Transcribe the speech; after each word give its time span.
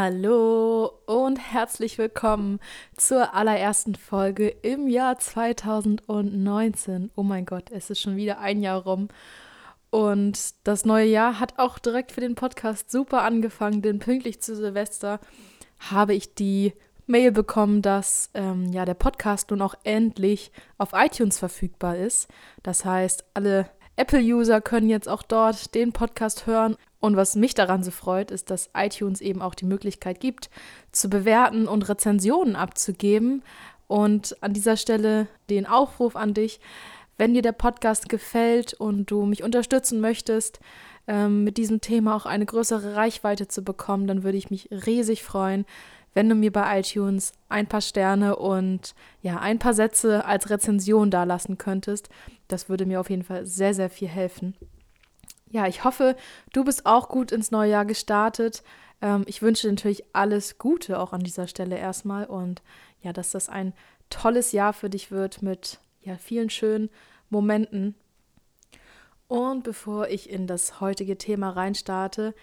Hallo 0.00 0.92
und 1.06 1.38
herzlich 1.38 1.98
willkommen 1.98 2.60
zur 2.96 3.34
allerersten 3.34 3.96
Folge 3.96 4.46
im 4.46 4.86
Jahr 4.86 5.18
2019. 5.18 7.10
Oh 7.16 7.24
mein 7.24 7.44
Gott, 7.44 7.72
es 7.72 7.90
ist 7.90 8.02
schon 8.02 8.14
wieder 8.14 8.38
ein 8.38 8.62
Jahr 8.62 8.84
rum. 8.84 9.08
Und 9.90 10.54
das 10.62 10.84
neue 10.84 11.06
Jahr 11.06 11.40
hat 11.40 11.58
auch 11.58 11.80
direkt 11.80 12.12
für 12.12 12.20
den 12.20 12.36
Podcast 12.36 12.92
super 12.92 13.22
angefangen, 13.22 13.82
denn 13.82 13.98
pünktlich 13.98 14.40
zu 14.40 14.54
Silvester 14.54 15.18
habe 15.90 16.14
ich 16.14 16.32
die 16.32 16.74
Mail 17.08 17.32
bekommen, 17.32 17.82
dass 17.82 18.30
ähm, 18.34 18.72
ja 18.72 18.84
der 18.84 18.94
Podcast 18.94 19.50
nun 19.50 19.62
auch 19.62 19.74
endlich 19.82 20.52
auf 20.76 20.90
iTunes 20.92 21.40
verfügbar 21.40 21.96
ist. 21.96 22.28
Das 22.62 22.84
heißt, 22.84 23.24
alle 23.34 23.68
Apple-User 23.96 24.60
können 24.60 24.88
jetzt 24.88 25.08
auch 25.08 25.24
dort 25.24 25.74
den 25.74 25.92
Podcast 25.92 26.46
hören. 26.46 26.76
Und 27.00 27.16
was 27.16 27.36
mich 27.36 27.54
daran 27.54 27.82
so 27.82 27.90
freut, 27.90 28.30
ist, 28.30 28.50
dass 28.50 28.70
iTunes 28.74 29.20
eben 29.20 29.40
auch 29.40 29.54
die 29.54 29.66
Möglichkeit 29.66 30.20
gibt, 30.20 30.50
zu 30.90 31.08
bewerten 31.08 31.68
und 31.68 31.88
Rezensionen 31.88 32.56
abzugeben. 32.56 33.42
Und 33.86 34.36
an 34.42 34.52
dieser 34.52 34.76
Stelle 34.76 35.28
den 35.48 35.66
Aufruf 35.66 36.16
an 36.16 36.34
dich, 36.34 36.60
wenn 37.16 37.34
dir 37.34 37.42
der 37.42 37.52
Podcast 37.52 38.08
gefällt 38.08 38.74
und 38.74 39.10
du 39.10 39.24
mich 39.24 39.42
unterstützen 39.42 40.00
möchtest, 40.00 40.60
ähm, 41.06 41.44
mit 41.44 41.56
diesem 41.56 41.80
Thema 41.80 42.14
auch 42.14 42.26
eine 42.26 42.46
größere 42.46 42.94
Reichweite 42.94 43.48
zu 43.48 43.62
bekommen, 43.62 44.06
dann 44.06 44.22
würde 44.22 44.38
ich 44.38 44.50
mich 44.50 44.68
riesig 44.70 45.24
freuen, 45.24 45.66
wenn 46.14 46.28
du 46.28 46.34
mir 46.34 46.52
bei 46.52 46.80
iTunes 46.80 47.32
ein 47.48 47.66
paar 47.66 47.80
Sterne 47.80 48.36
und 48.36 48.94
ja, 49.22 49.38
ein 49.38 49.58
paar 49.58 49.74
Sätze 49.74 50.24
als 50.24 50.50
Rezension 50.50 51.10
dalassen 51.10 51.58
könntest. 51.58 52.08
Das 52.48 52.68
würde 52.68 52.86
mir 52.86 53.00
auf 53.00 53.10
jeden 53.10 53.24
Fall 53.24 53.46
sehr, 53.46 53.74
sehr 53.74 53.90
viel 53.90 54.08
helfen. 54.08 54.54
Ja, 55.50 55.66
ich 55.66 55.84
hoffe, 55.84 56.16
du 56.52 56.64
bist 56.64 56.86
auch 56.86 57.08
gut 57.08 57.32
ins 57.32 57.50
neue 57.50 57.70
Jahr 57.70 57.84
gestartet. 57.84 58.62
Ähm, 59.00 59.24
ich 59.26 59.42
wünsche 59.42 59.68
natürlich 59.68 60.04
alles 60.12 60.58
Gute 60.58 60.98
auch 60.98 61.12
an 61.12 61.20
dieser 61.20 61.48
Stelle 61.48 61.78
erstmal 61.78 62.26
und 62.26 62.62
ja, 63.02 63.12
dass 63.12 63.30
das 63.30 63.48
ein 63.48 63.72
tolles 64.10 64.52
Jahr 64.52 64.72
für 64.72 64.90
dich 64.90 65.10
wird 65.10 65.42
mit 65.42 65.78
ja, 66.02 66.16
vielen 66.16 66.50
schönen 66.50 66.90
Momenten. 67.30 67.94
Und 69.28 69.62
bevor 69.62 70.08
ich 70.08 70.30
in 70.30 70.46
das 70.46 70.80
heutige 70.80 71.18
Thema 71.18 71.50
reinstarte, 71.50 72.34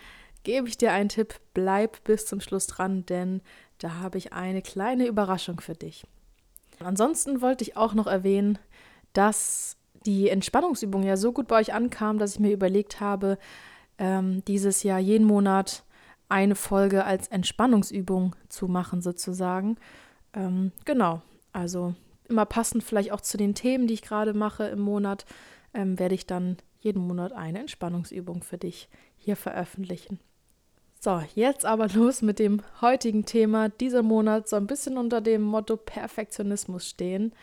gebe 0.44 0.68
ich 0.68 0.78
dir 0.78 0.92
einen 0.94 1.10
Tipp. 1.10 1.40
Bleib 1.54 2.04
bis 2.04 2.26
zum 2.28 2.40
Schluss 2.40 2.68
dran, 2.68 3.06
denn 3.08 3.42
da 3.80 3.96
habe 3.96 4.18
ich 4.18 4.34
eine 4.34 4.62
kleine 4.62 5.08
Überraschung 5.08 5.60
für 5.60 5.74
dich. 5.74 6.06
Ansonsten 6.80 7.42
wollte 7.42 7.64
ich 7.64 7.76
auch 7.76 7.94
noch 7.94 8.08
erwähnen, 8.08 8.60
dass 9.14 9.78
die 10.06 10.30
Entspannungsübung 10.30 11.04
ja 11.04 11.18
so 11.18 11.32
gut 11.32 11.48
bei 11.48 11.60
euch 11.60 11.74
ankam, 11.74 12.18
dass 12.18 12.34
ich 12.34 12.40
mir 12.40 12.52
überlegt 12.52 13.00
habe, 13.00 13.38
ähm, 13.98 14.44
dieses 14.46 14.84
Jahr 14.84 15.00
jeden 15.00 15.26
Monat 15.26 15.84
eine 16.30 16.56
Folge 16.56 17.06
als 17.06 17.28
Entspannungsübung 17.28 18.36
zu 18.50 18.68
machen, 18.68 19.02
sozusagen. 19.02 19.78
Ähm, 20.34 20.72
genau, 20.86 21.22
also 21.54 21.96
immer 22.28 22.46
passend 22.46 22.84
vielleicht 22.84 23.12
auch 23.12 23.22
zu 23.22 23.38
den 23.38 23.56
Themen, 23.56 23.88
die 23.88 23.94
ich 23.94 24.02
gerade 24.02 24.34
mache 24.34 24.66
im 24.66 24.80
Monat, 24.80 25.26
ähm, 25.74 26.00
werde 26.00 26.16
ich 26.16 26.26
dann 26.26 26.58
jeden 26.80 27.06
Monat 27.06 27.34
eine 27.34 27.60
Entspannungsübung 27.60 28.44
für 28.44 28.58
dich 28.58 28.90
hier 29.18 29.36
veröffentlichen. 29.36 30.20
So, 31.00 31.22
jetzt 31.36 31.66
aber 31.66 31.88
los 31.90 32.22
mit 32.22 32.40
dem 32.40 32.62
heutigen 32.82 33.26
Thema. 33.26 33.70
Dieser 33.70 34.02
Monat 34.02 34.50
soll 34.50 34.62
ein 34.62 34.68
bisschen 34.68 34.98
unter 34.98 35.22
dem 35.22 35.42
Motto 35.42 35.78
Perfektionismus 35.78 36.90
stehen. 36.90 37.34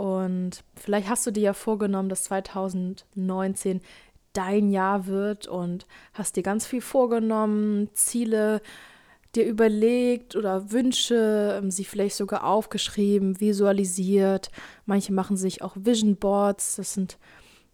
Und 0.00 0.64
vielleicht 0.76 1.10
hast 1.10 1.26
du 1.26 1.30
dir 1.30 1.42
ja 1.42 1.52
vorgenommen, 1.52 2.08
dass 2.08 2.22
2019 2.22 3.82
dein 4.32 4.70
Jahr 4.70 5.04
wird 5.04 5.46
und 5.46 5.86
hast 6.14 6.36
dir 6.36 6.42
ganz 6.42 6.66
viel 6.66 6.80
vorgenommen, 6.80 7.90
Ziele 7.92 8.62
dir 9.34 9.44
überlegt 9.44 10.36
oder 10.36 10.72
Wünsche, 10.72 11.58
ähm, 11.58 11.70
sie 11.70 11.84
vielleicht 11.84 12.16
sogar 12.16 12.44
aufgeschrieben, 12.44 13.40
visualisiert. 13.40 14.50
Manche 14.86 15.12
machen 15.12 15.36
sich 15.36 15.60
auch 15.60 15.76
Vision 15.76 16.16
Boards. 16.16 16.76
Das 16.76 16.94
sind 16.94 17.18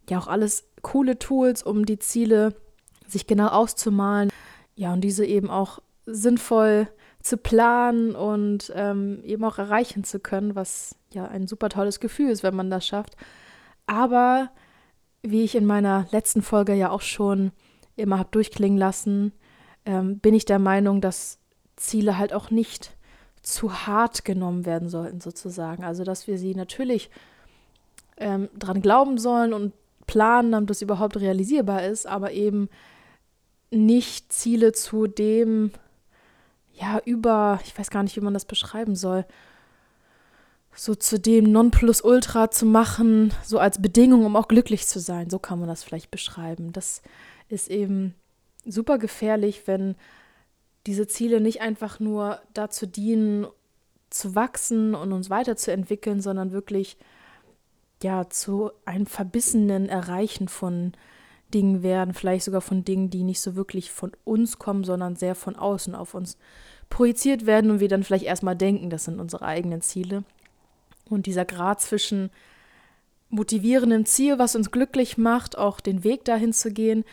ja 0.09 0.19
auch 0.19 0.27
alles 0.27 0.65
coole 0.81 1.17
Tools, 1.17 1.63
um 1.63 1.85
die 1.85 1.97
Ziele 1.97 2.55
sich 3.07 3.25
genau 3.25 3.47
auszumalen. 3.47 4.29
Ja, 4.75 4.91
und 4.91 4.99
diese 4.99 5.25
eben 5.25 5.49
auch 5.49 5.79
sinnvoll 6.05 6.89
zu 7.21 7.37
planen 7.37 8.15
und 8.15 8.69
ähm, 8.75 9.21
eben 9.23 9.45
auch 9.45 9.59
erreichen 9.59 10.03
zu 10.03 10.19
können, 10.19 10.55
was 10.55 10.96
ja 11.13 11.25
ein 11.25 11.47
super 11.47 11.69
tolles 11.69 11.99
Gefühl 11.99 12.29
ist, 12.29 12.43
wenn 12.43 12.55
man 12.55 12.69
das 12.69 12.85
schafft. 12.85 13.15
Aber 13.85 14.49
wie 15.21 15.43
ich 15.43 15.55
in 15.55 15.65
meiner 15.65 16.07
letzten 16.11 16.41
Folge 16.41 16.73
ja 16.73 16.89
auch 16.89 17.01
schon 17.01 17.51
immer 17.95 18.19
habe 18.19 18.29
durchklingen 18.31 18.77
lassen, 18.77 19.33
ähm, 19.85 20.19
bin 20.19 20.33
ich 20.33 20.45
der 20.45 20.59
Meinung, 20.59 21.01
dass 21.01 21.39
Ziele 21.75 22.17
halt 22.17 22.33
auch 22.33 22.51
nicht 22.51 22.95
zu 23.41 23.87
hart 23.87 24.25
genommen 24.25 24.65
werden 24.65 24.89
sollten, 24.89 25.21
sozusagen. 25.21 25.83
Also, 25.83 26.03
dass 26.03 26.27
wir 26.27 26.37
sie 26.37 26.53
natürlich 26.53 27.09
ähm, 28.17 28.49
dran 28.57 28.81
glauben 28.81 29.17
sollen 29.17 29.53
und 29.53 29.73
planen, 30.05 30.51
damit 30.51 30.69
das 30.69 30.81
überhaupt 30.81 31.17
realisierbar 31.17 31.85
ist, 31.85 32.07
aber 32.07 32.31
eben 32.31 32.69
nicht 33.69 34.31
Ziele 34.31 34.71
zu 34.71 35.07
dem, 35.07 35.71
ja, 36.73 36.99
über, 37.05 37.59
ich 37.65 37.77
weiß 37.77 37.89
gar 37.89 38.03
nicht, 38.03 38.15
wie 38.15 38.21
man 38.21 38.33
das 38.33 38.45
beschreiben 38.45 38.95
soll, 38.95 39.25
so 40.77 40.93
zu 40.93 41.19
dem 41.19 41.51
Nonplusultra 41.51 42.51
zu 42.51 42.65
machen, 42.67 43.33
so 43.43 43.57
als 43.57 43.81
Bedingung, 43.81 44.25
um 44.25 44.35
auch 44.35 44.47
glücklich 44.47 44.85
zu 44.85 44.99
sein. 44.99 45.29
So 45.29 45.39
kann 45.39 45.59
man 45.59 45.67
das 45.67 45.83
vielleicht 45.83 46.11
beschreiben. 46.11 46.71
Das 46.71 47.01
ist 47.49 47.69
eben 47.69 48.13
super 48.63 48.99
gefährlich, 48.99 49.63
wenn 49.65 49.95
diese 50.85 51.07
Ziele 51.07 51.41
nicht 51.41 51.61
einfach 51.61 51.99
nur 51.99 52.39
dazu 52.53 52.85
dienen, 52.85 53.47
zu 54.09 54.35
wachsen 54.35 54.95
und 54.95 55.11
uns 55.11 55.29
weiterzuentwickeln, 55.29 56.21
sondern 56.21 56.51
wirklich 56.51 56.97
ja 58.01 58.29
zu 58.29 58.71
einem 58.85 59.05
verbissenen 59.05 59.89
Erreichen 59.89 60.47
von 60.47 60.93
Dingen 61.53 61.81
werden, 61.81 62.13
vielleicht 62.13 62.45
sogar 62.45 62.61
von 62.61 62.85
Dingen, 62.85 63.09
die 63.09 63.23
nicht 63.23 63.41
so 63.41 63.55
wirklich 63.55 63.91
von 63.91 64.11
uns 64.23 64.59
kommen, 64.59 64.83
sondern 64.83 65.15
sehr 65.15 65.35
von 65.35 65.55
außen 65.55 65.95
auf 65.95 66.13
uns 66.13 66.37
projiziert 66.89 67.45
werden 67.45 67.71
und 67.71 67.79
wir 67.79 67.89
dann 67.89 68.03
vielleicht 68.03 68.25
erstmal 68.25 68.55
denken, 68.55 68.89
das 68.89 69.05
sind 69.05 69.19
unsere 69.19 69.43
eigenen 69.43 69.81
Ziele. 69.81 70.23
Und 71.09 71.25
dieser 71.25 71.45
Grad 71.45 71.81
zwischen 71.81 72.29
motivierendem 73.29 74.05
Ziel, 74.05 74.39
was 74.39 74.55
uns 74.55 74.71
glücklich 74.71 75.17
macht, 75.17 75.57
auch 75.57 75.79
den 75.79 76.03
Weg 76.03 76.25
dahin 76.25 76.53
zu 76.53 76.71
gehen, 76.71 77.03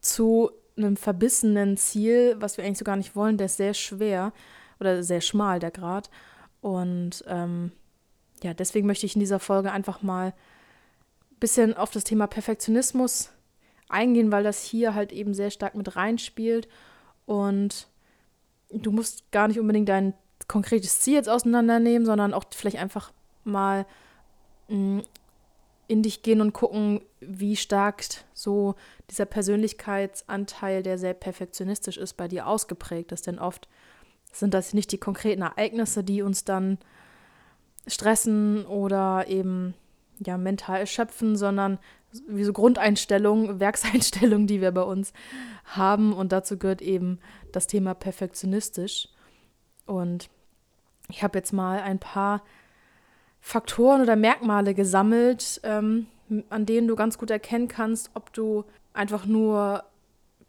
zu 0.00 0.50
einem 0.76 0.96
verbissenen 0.96 1.76
Ziel, 1.76 2.36
was 2.38 2.56
wir 2.56 2.64
eigentlich 2.64 2.78
so 2.78 2.84
gar 2.84 2.96
nicht 2.96 3.16
wollen, 3.16 3.36
der 3.36 3.46
ist 3.46 3.56
sehr 3.56 3.74
schwer 3.74 4.32
oder 4.80 5.02
sehr 5.02 5.20
schmal, 5.20 5.58
der 5.58 5.70
Grad. 5.70 6.10
Und 6.60 7.24
ähm, 7.26 7.72
ja, 8.42 8.54
deswegen 8.54 8.86
möchte 8.86 9.06
ich 9.06 9.14
in 9.14 9.20
dieser 9.20 9.38
Folge 9.38 9.72
einfach 9.72 10.02
mal 10.02 10.28
ein 10.28 11.40
bisschen 11.40 11.74
auf 11.74 11.90
das 11.90 12.04
Thema 12.04 12.26
Perfektionismus 12.26 13.30
eingehen, 13.88 14.32
weil 14.32 14.44
das 14.44 14.62
hier 14.62 14.94
halt 14.94 15.12
eben 15.12 15.34
sehr 15.34 15.50
stark 15.50 15.74
mit 15.74 15.96
reinspielt. 15.96 16.68
Und 17.26 17.88
du 18.70 18.90
musst 18.90 19.30
gar 19.30 19.48
nicht 19.48 19.60
unbedingt 19.60 19.88
dein 19.88 20.14
konkretes 20.48 21.00
Ziel 21.00 21.14
jetzt 21.14 21.28
auseinandernehmen, 21.28 22.06
sondern 22.06 22.34
auch 22.34 22.44
vielleicht 22.50 22.78
einfach 22.78 23.12
mal 23.44 23.86
mm, 24.68 25.00
in 25.88 26.02
dich 26.02 26.22
gehen 26.22 26.40
und 26.40 26.52
gucken, 26.52 27.02
wie 27.20 27.56
stark 27.56 28.04
so 28.32 28.74
dieser 29.10 29.26
Persönlichkeitsanteil, 29.26 30.82
der 30.82 30.98
sehr 30.98 31.14
perfektionistisch 31.14 31.98
ist, 31.98 32.14
bei 32.14 32.28
dir 32.28 32.46
ausgeprägt 32.46 33.12
ist. 33.12 33.26
Denn 33.26 33.38
oft 33.38 33.68
sind 34.32 34.54
das 34.54 34.72
nicht 34.72 34.90
die 34.92 34.98
konkreten 34.98 35.42
Ereignisse, 35.42 36.02
die 36.02 36.22
uns 36.22 36.44
dann 36.44 36.78
stressen 37.86 38.64
oder 38.64 39.26
eben 39.28 39.74
ja 40.18 40.38
mental 40.38 40.80
erschöpfen, 40.80 41.36
sondern 41.36 41.78
wie 42.26 42.44
so 42.44 42.52
Grundeinstellungen, 42.52 43.60
Werkseinstellungen, 43.60 44.46
die 44.46 44.60
wir 44.60 44.72
bei 44.72 44.82
uns 44.82 45.12
haben. 45.64 46.12
Und 46.12 46.32
dazu 46.32 46.58
gehört 46.58 46.82
eben 46.82 47.18
das 47.52 47.66
Thema 47.66 47.94
perfektionistisch. 47.94 49.08
Und 49.86 50.30
ich 51.08 51.22
habe 51.22 51.38
jetzt 51.38 51.52
mal 51.52 51.80
ein 51.80 51.98
paar 51.98 52.42
Faktoren 53.44 54.00
oder 54.00 54.14
Merkmale 54.14 54.72
gesammelt, 54.72 55.60
ähm, 55.64 56.06
an 56.48 56.64
denen 56.64 56.86
du 56.88 56.94
ganz 56.94 57.18
gut 57.18 57.30
erkennen 57.30 57.68
kannst, 57.68 58.10
ob 58.14 58.32
du 58.32 58.64
einfach 58.94 59.26
nur 59.26 59.82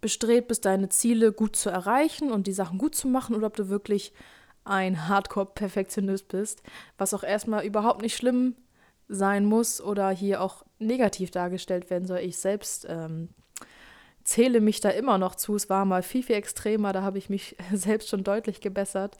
bestrebt 0.00 0.48
bist, 0.48 0.64
deine 0.64 0.88
Ziele 0.88 1.32
gut 1.32 1.56
zu 1.56 1.70
erreichen 1.70 2.30
und 2.30 2.46
die 2.46 2.52
Sachen 2.52 2.78
gut 2.78 2.94
zu 2.94 3.08
machen 3.08 3.34
oder 3.34 3.48
ob 3.48 3.56
du 3.56 3.68
wirklich 3.68 4.12
ein 4.64 5.08
Hardcore-Perfektionist 5.08 6.28
bist, 6.28 6.62
was 6.96 7.12
auch 7.12 7.24
erstmal 7.24 7.66
überhaupt 7.66 8.00
nicht 8.00 8.16
schlimm 8.16 8.54
sein 9.08 9.44
muss 9.44 9.80
oder 9.80 10.10
hier 10.10 10.40
auch 10.40 10.64
negativ 10.78 11.30
dargestellt 11.30 11.90
werden 11.90 12.06
soll. 12.06 12.20
Ich 12.20 12.38
selbst 12.38 12.86
ähm, 12.88 13.28
zähle 14.22 14.60
mich 14.60 14.80
da 14.80 14.90
immer 14.90 15.18
noch 15.18 15.34
zu. 15.34 15.56
Es 15.56 15.68
war 15.68 15.84
mal 15.84 16.02
viel, 16.02 16.22
viel 16.22 16.36
extremer, 16.36 16.92
da 16.92 17.02
habe 17.02 17.18
ich 17.18 17.28
mich 17.28 17.56
selbst 17.72 18.08
schon 18.08 18.24
deutlich 18.24 18.60
gebessert. 18.60 19.18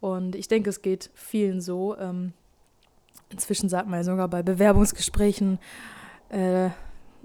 Und 0.00 0.34
ich 0.34 0.48
denke, 0.48 0.70
es 0.70 0.82
geht 0.82 1.10
vielen 1.14 1.60
so. 1.60 1.96
Ähm, 1.96 2.34
inzwischen 3.30 3.68
sagt 3.68 3.88
man 3.88 4.00
ja 4.00 4.04
sogar 4.04 4.28
bei 4.28 4.42
Bewerbungsgesprächen 4.42 5.58
äh, 6.28 6.70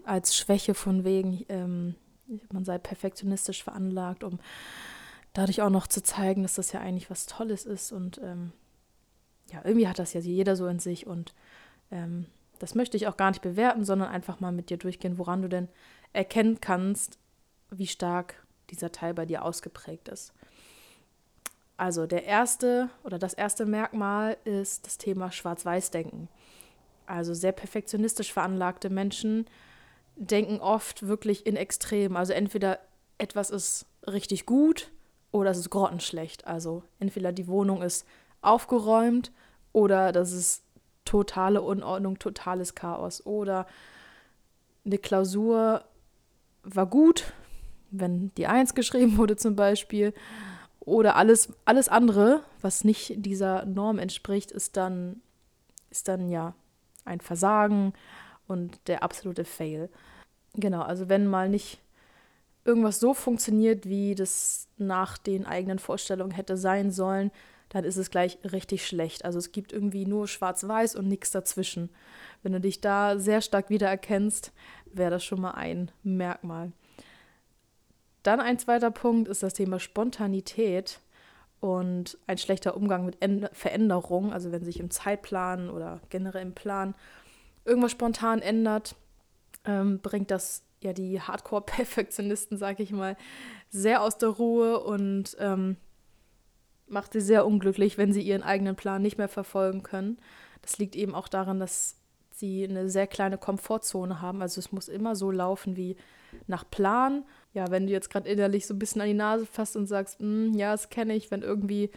als 0.05 0.35
Schwäche 0.35 0.73
von 0.73 1.03
wegen, 1.03 1.45
ähm, 1.49 1.95
man 2.51 2.65
sei 2.65 2.77
perfektionistisch 2.77 3.63
veranlagt, 3.63 4.23
um 4.23 4.39
dadurch 5.33 5.61
auch 5.61 5.69
noch 5.69 5.87
zu 5.87 6.01
zeigen, 6.01 6.43
dass 6.43 6.55
das 6.55 6.71
ja 6.71 6.79
eigentlich 6.79 7.09
was 7.09 7.25
Tolles 7.25 7.65
ist 7.65 7.91
und 7.91 8.19
ähm, 8.23 8.51
ja, 9.51 9.61
irgendwie 9.63 9.87
hat 9.87 9.99
das 9.99 10.13
ja 10.13 10.21
jeder 10.21 10.55
so 10.55 10.67
in 10.67 10.79
sich 10.79 11.05
und 11.05 11.33
ähm, 11.91 12.25
das 12.59 12.73
möchte 12.73 12.97
ich 12.97 13.07
auch 13.07 13.17
gar 13.17 13.31
nicht 13.31 13.41
bewerten, 13.41 13.83
sondern 13.83 14.09
einfach 14.09 14.39
mal 14.39 14.51
mit 14.51 14.69
dir 14.69 14.77
durchgehen, 14.77 15.17
woran 15.17 15.41
du 15.41 15.49
denn 15.49 15.67
erkennen 16.13 16.61
kannst, 16.61 17.19
wie 17.69 17.87
stark 17.87 18.45
dieser 18.69 18.91
Teil 18.91 19.13
bei 19.13 19.25
dir 19.25 19.43
ausgeprägt 19.43 20.07
ist. 20.09 20.33
Also 21.77 22.05
der 22.05 22.23
erste 22.23 22.89
oder 23.03 23.19
das 23.19 23.33
erste 23.33 23.65
Merkmal 23.65 24.37
ist 24.45 24.85
das 24.85 24.97
Thema 24.97 25.31
Schwarz-Weiß-Denken. 25.31 26.29
Also 27.05 27.33
sehr 27.33 27.51
perfektionistisch 27.51 28.31
veranlagte 28.31 28.89
Menschen 28.89 29.45
denken 30.15 30.59
oft 30.59 31.07
wirklich 31.07 31.45
in 31.45 31.55
Extrem. 31.55 32.15
Also 32.15 32.33
entweder 32.33 32.79
etwas 33.17 33.49
ist 33.49 33.85
richtig 34.07 34.45
gut 34.45 34.91
oder 35.31 35.51
es 35.51 35.57
ist 35.57 35.69
grottenschlecht. 35.69 36.47
Also 36.47 36.83
entweder 36.99 37.31
die 37.31 37.47
Wohnung 37.47 37.81
ist 37.81 38.07
aufgeräumt 38.41 39.31
oder 39.73 40.11
das 40.11 40.31
ist 40.31 40.63
totale 41.03 41.61
Unordnung, 41.61 42.19
totales 42.19 42.75
Chaos. 42.75 43.25
Oder 43.25 43.67
eine 44.85 44.97
Klausur 44.97 45.83
war 46.63 46.85
gut, 46.85 47.33
wenn 47.91 48.33
die 48.35 48.47
Eins 48.47 48.73
geschrieben 48.73 49.17
wurde 49.17 49.35
zum 49.35 49.55
Beispiel. 49.55 50.13
Oder 50.85 51.15
alles, 51.15 51.51
alles 51.65 51.89
andere, 51.89 52.41
was 52.61 52.83
nicht 52.83 53.13
dieser 53.17 53.65
Norm 53.65 53.97
entspricht, 53.97 54.51
ist 54.51 54.77
dann, 54.77 55.21
ist 55.89 56.07
dann 56.07 56.29
ja 56.29 56.53
ein 57.05 57.21
Versagen 57.21 57.93
und 58.47 58.79
der 58.87 59.03
absolute 59.03 59.45
Fail. 59.45 59.89
Genau, 60.53 60.81
also 60.81 61.09
wenn 61.09 61.27
mal 61.27 61.49
nicht 61.49 61.79
irgendwas 62.63 62.99
so 62.99 63.13
funktioniert, 63.13 63.87
wie 63.87 64.15
das 64.15 64.67
nach 64.77 65.17
den 65.17 65.45
eigenen 65.45 65.79
Vorstellungen 65.79 66.31
hätte 66.31 66.57
sein 66.57 66.91
sollen, 66.91 67.31
dann 67.69 67.83
ist 67.83 67.97
es 67.97 68.11
gleich 68.11 68.37
richtig 68.43 68.87
schlecht. 68.87 69.25
Also 69.25 69.39
es 69.39 69.51
gibt 69.51 69.73
irgendwie 69.73 70.05
nur 70.05 70.27
schwarz-weiß 70.27 70.95
und 70.95 71.07
nichts 71.07 71.31
dazwischen. 71.31 71.89
Wenn 72.43 72.53
du 72.53 72.61
dich 72.61 72.79
da 72.79 73.17
sehr 73.17 73.41
stark 73.41 73.69
wiedererkennst, 73.69 74.51
wäre 74.85 75.11
das 75.11 75.23
schon 75.23 75.41
mal 75.41 75.51
ein 75.51 75.91
Merkmal. 76.03 76.71
Dann 78.25 78.39
ein 78.39 78.57
zweiter 78.57 78.89
Punkt 78.89 79.27
ist 79.27 79.43
das 79.43 79.53
Thema 79.53 79.79
Spontanität 79.79 80.99
und 81.59 82.17
ein 82.25 82.39
schlechter 82.39 82.75
Umgang 82.75 83.05
mit 83.05 83.19
Veränderungen. 83.53 84.33
Also 84.33 84.51
wenn 84.51 84.65
sich 84.65 84.79
im 84.79 84.89
Zeitplan 84.89 85.69
oder 85.69 86.01
generell 86.09 86.41
im 86.41 86.55
Plan 86.55 86.95
irgendwas 87.65 87.91
spontan 87.91 88.41
ändert, 88.41 88.95
ähm, 89.63 89.99
bringt 89.99 90.31
das 90.31 90.63
ja 90.81 90.91
die 90.91 91.21
Hardcore-Perfektionisten, 91.21 92.57
sag 92.57 92.79
ich 92.79 92.91
mal, 92.91 93.15
sehr 93.69 94.01
aus 94.01 94.17
der 94.17 94.29
Ruhe 94.29 94.79
und 94.79 95.37
ähm, 95.39 95.77
macht 96.87 97.13
sie 97.13 97.21
sehr 97.21 97.45
unglücklich, 97.45 97.99
wenn 97.99 98.11
sie 98.11 98.23
ihren 98.23 98.41
eigenen 98.41 98.75
Plan 98.75 99.03
nicht 99.03 99.19
mehr 99.19 99.29
verfolgen 99.29 99.83
können. 99.83 100.17
Das 100.63 100.79
liegt 100.79 100.95
eben 100.95 101.13
auch 101.13 101.27
daran, 101.27 101.59
dass 101.59 101.97
sie 102.31 102.63
eine 102.67 102.89
sehr 102.89 103.05
kleine 103.05 103.37
Komfortzone 103.37 104.19
haben. 104.19 104.41
Also 104.41 104.57
es 104.57 104.71
muss 104.71 104.87
immer 104.87 105.15
so 105.15 105.29
laufen 105.29 105.75
wie 105.75 105.95
nach 106.47 106.67
Plan. 106.67 107.23
Ja, 107.55 107.71
wenn 107.71 107.87
du 107.87 107.93
jetzt 107.93 108.09
gerade 108.09 108.29
innerlich 108.29 108.67
so 108.67 108.73
ein 108.73 108.79
bisschen 108.79 108.99
an 108.99 109.07
die 109.07 109.13
Nase 109.13 109.45
fasst 109.45 109.77
und 109.77 109.87
sagst, 109.87 110.19
hm, 110.19 110.53
ja, 110.55 110.73
das 110.73 110.89
kenne 110.89 111.15
ich, 111.15 111.31
wenn 111.31 111.41
irgendwie 111.41 111.89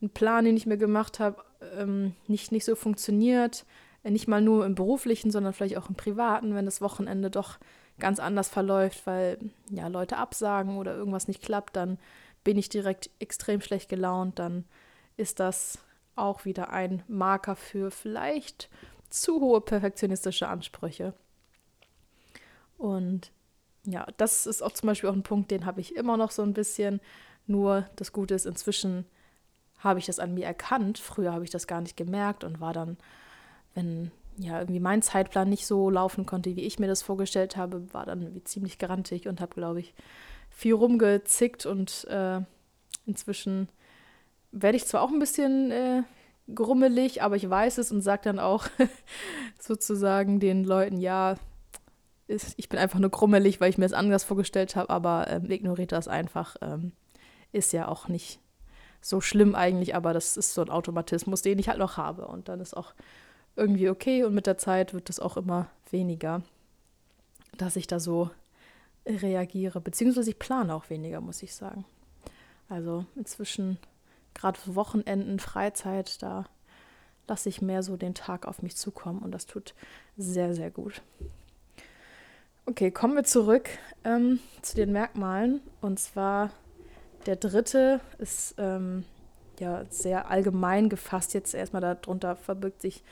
ein 0.00 0.10
Plan, 0.10 0.44
den 0.44 0.56
ich 0.56 0.64
mir 0.64 0.76
gemacht 0.76 1.18
habe, 1.18 1.42
ähm, 1.76 2.14
nicht, 2.28 2.52
nicht 2.52 2.64
so 2.64 2.76
funktioniert, 2.76 3.66
nicht 4.04 4.28
mal 4.28 4.40
nur 4.40 4.64
im 4.64 4.76
beruflichen, 4.76 5.32
sondern 5.32 5.52
vielleicht 5.52 5.76
auch 5.76 5.88
im 5.88 5.96
privaten, 5.96 6.54
wenn 6.54 6.66
das 6.66 6.80
Wochenende 6.80 7.30
doch 7.30 7.58
ganz 7.98 8.20
anders 8.20 8.48
verläuft, 8.48 9.04
weil 9.04 9.38
ja 9.70 9.88
Leute 9.88 10.18
absagen 10.18 10.78
oder 10.78 10.94
irgendwas 10.94 11.26
nicht 11.26 11.42
klappt, 11.42 11.74
dann 11.74 11.98
bin 12.44 12.56
ich 12.56 12.68
direkt 12.68 13.10
extrem 13.18 13.60
schlecht 13.60 13.88
gelaunt, 13.88 14.38
dann 14.38 14.64
ist 15.16 15.40
das 15.40 15.78
auch 16.14 16.44
wieder 16.44 16.70
ein 16.70 17.02
Marker 17.08 17.56
für 17.56 17.90
vielleicht 17.90 18.70
zu 19.10 19.40
hohe 19.40 19.60
perfektionistische 19.60 20.46
Ansprüche. 20.46 21.12
Und 22.78 23.32
ja, 23.84 24.06
das 24.16 24.46
ist 24.46 24.62
auch 24.62 24.72
zum 24.72 24.86
Beispiel 24.86 25.10
auch 25.10 25.14
ein 25.14 25.22
Punkt, 25.22 25.50
den 25.50 25.66
habe 25.66 25.80
ich 25.80 25.96
immer 25.96 26.16
noch 26.16 26.30
so 26.30 26.42
ein 26.42 26.52
bisschen. 26.52 27.00
Nur 27.46 27.86
das 27.96 28.12
Gute 28.12 28.34
ist, 28.34 28.46
inzwischen 28.46 29.04
habe 29.78 29.98
ich 29.98 30.06
das 30.06 30.20
an 30.20 30.34
mir 30.34 30.46
erkannt. 30.46 30.98
Früher 30.98 31.32
habe 31.32 31.44
ich 31.44 31.50
das 31.50 31.66
gar 31.66 31.80
nicht 31.80 31.96
gemerkt 31.96 32.44
und 32.44 32.60
war 32.60 32.72
dann, 32.72 32.96
wenn 33.74 34.12
ja 34.38 34.60
irgendwie 34.60 34.80
mein 34.80 35.02
Zeitplan 35.02 35.48
nicht 35.48 35.66
so 35.66 35.90
laufen 35.90 36.24
konnte, 36.24 36.54
wie 36.56 36.62
ich 36.62 36.78
mir 36.78 36.86
das 36.86 37.02
vorgestellt 37.02 37.56
habe, 37.56 37.92
war 37.92 38.06
dann 38.06 38.22
irgendwie 38.22 38.44
ziemlich 38.44 38.78
grantig 38.78 39.26
und 39.26 39.40
habe, 39.40 39.54
glaube 39.54 39.80
ich, 39.80 39.94
viel 40.50 40.74
rumgezickt 40.74 41.66
und 41.66 42.04
äh, 42.04 42.40
inzwischen 43.06 43.68
werde 44.52 44.76
ich 44.76 44.86
zwar 44.86 45.02
auch 45.02 45.10
ein 45.10 45.18
bisschen 45.18 45.70
äh, 45.70 46.02
grummelig, 46.54 47.22
aber 47.22 47.36
ich 47.36 47.48
weiß 47.48 47.78
es 47.78 47.90
und 47.90 48.02
sage 48.02 48.22
dann 48.24 48.38
auch 48.38 48.68
sozusagen 49.58 50.40
den 50.40 50.64
Leuten, 50.64 50.98
ja, 50.98 51.36
ist, 52.32 52.54
ich 52.56 52.68
bin 52.68 52.78
einfach 52.78 52.98
nur 52.98 53.10
grummelig, 53.10 53.60
weil 53.60 53.70
ich 53.70 53.78
mir 53.78 53.84
das 53.84 53.92
anders 53.92 54.24
vorgestellt 54.24 54.76
habe, 54.76 54.90
aber 54.90 55.28
ähm, 55.28 55.50
ignoriert 55.50 55.92
das 55.92 56.08
einfach. 56.08 56.56
Ähm, 56.60 56.92
ist 57.52 57.72
ja 57.72 57.86
auch 57.86 58.08
nicht 58.08 58.40
so 59.00 59.20
schlimm 59.20 59.54
eigentlich, 59.54 59.94
aber 59.94 60.12
das 60.12 60.36
ist 60.36 60.54
so 60.54 60.62
ein 60.62 60.70
Automatismus, 60.70 61.42
den 61.42 61.58
ich 61.58 61.68
halt 61.68 61.78
noch 61.78 61.96
habe. 61.96 62.26
Und 62.26 62.48
dann 62.48 62.60
ist 62.60 62.76
auch 62.76 62.94
irgendwie 63.56 63.90
okay 63.90 64.24
und 64.24 64.34
mit 64.34 64.46
der 64.46 64.58
Zeit 64.58 64.94
wird 64.94 65.10
es 65.10 65.20
auch 65.20 65.36
immer 65.36 65.68
weniger, 65.90 66.42
dass 67.58 67.76
ich 67.76 67.86
da 67.86 68.00
so 68.00 68.30
reagiere, 69.06 69.80
beziehungsweise 69.80 70.30
ich 70.30 70.38
plane 70.38 70.74
auch 70.74 70.88
weniger, 70.88 71.20
muss 71.20 71.42
ich 71.42 71.54
sagen. 71.54 71.84
Also 72.68 73.04
inzwischen, 73.16 73.78
gerade 74.34 74.58
Wochenenden, 74.66 75.38
Freizeit, 75.38 76.22
da 76.22 76.46
lasse 77.28 77.48
ich 77.48 77.60
mehr 77.60 77.82
so 77.82 77.96
den 77.96 78.14
Tag 78.14 78.46
auf 78.46 78.62
mich 78.62 78.76
zukommen 78.76 79.20
und 79.20 79.32
das 79.32 79.46
tut 79.46 79.74
sehr, 80.16 80.54
sehr 80.54 80.70
gut. 80.70 81.02
Okay, 82.64 82.90
kommen 82.90 83.14
wir 83.16 83.24
zurück 83.24 83.68
ähm, 84.04 84.38
zu 84.62 84.76
den 84.76 84.92
Merkmalen. 84.92 85.60
Und 85.80 85.98
zwar 85.98 86.50
der 87.26 87.36
dritte 87.36 88.00
ist 88.18 88.54
ähm, 88.58 89.04
ja 89.58 89.84
sehr 89.90 90.30
allgemein 90.30 90.88
gefasst. 90.88 91.34
Jetzt 91.34 91.54
erstmal 91.54 91.82
darunter 91.82 92.36
verbirgt 92.36 92.82
sich 92.82 93.02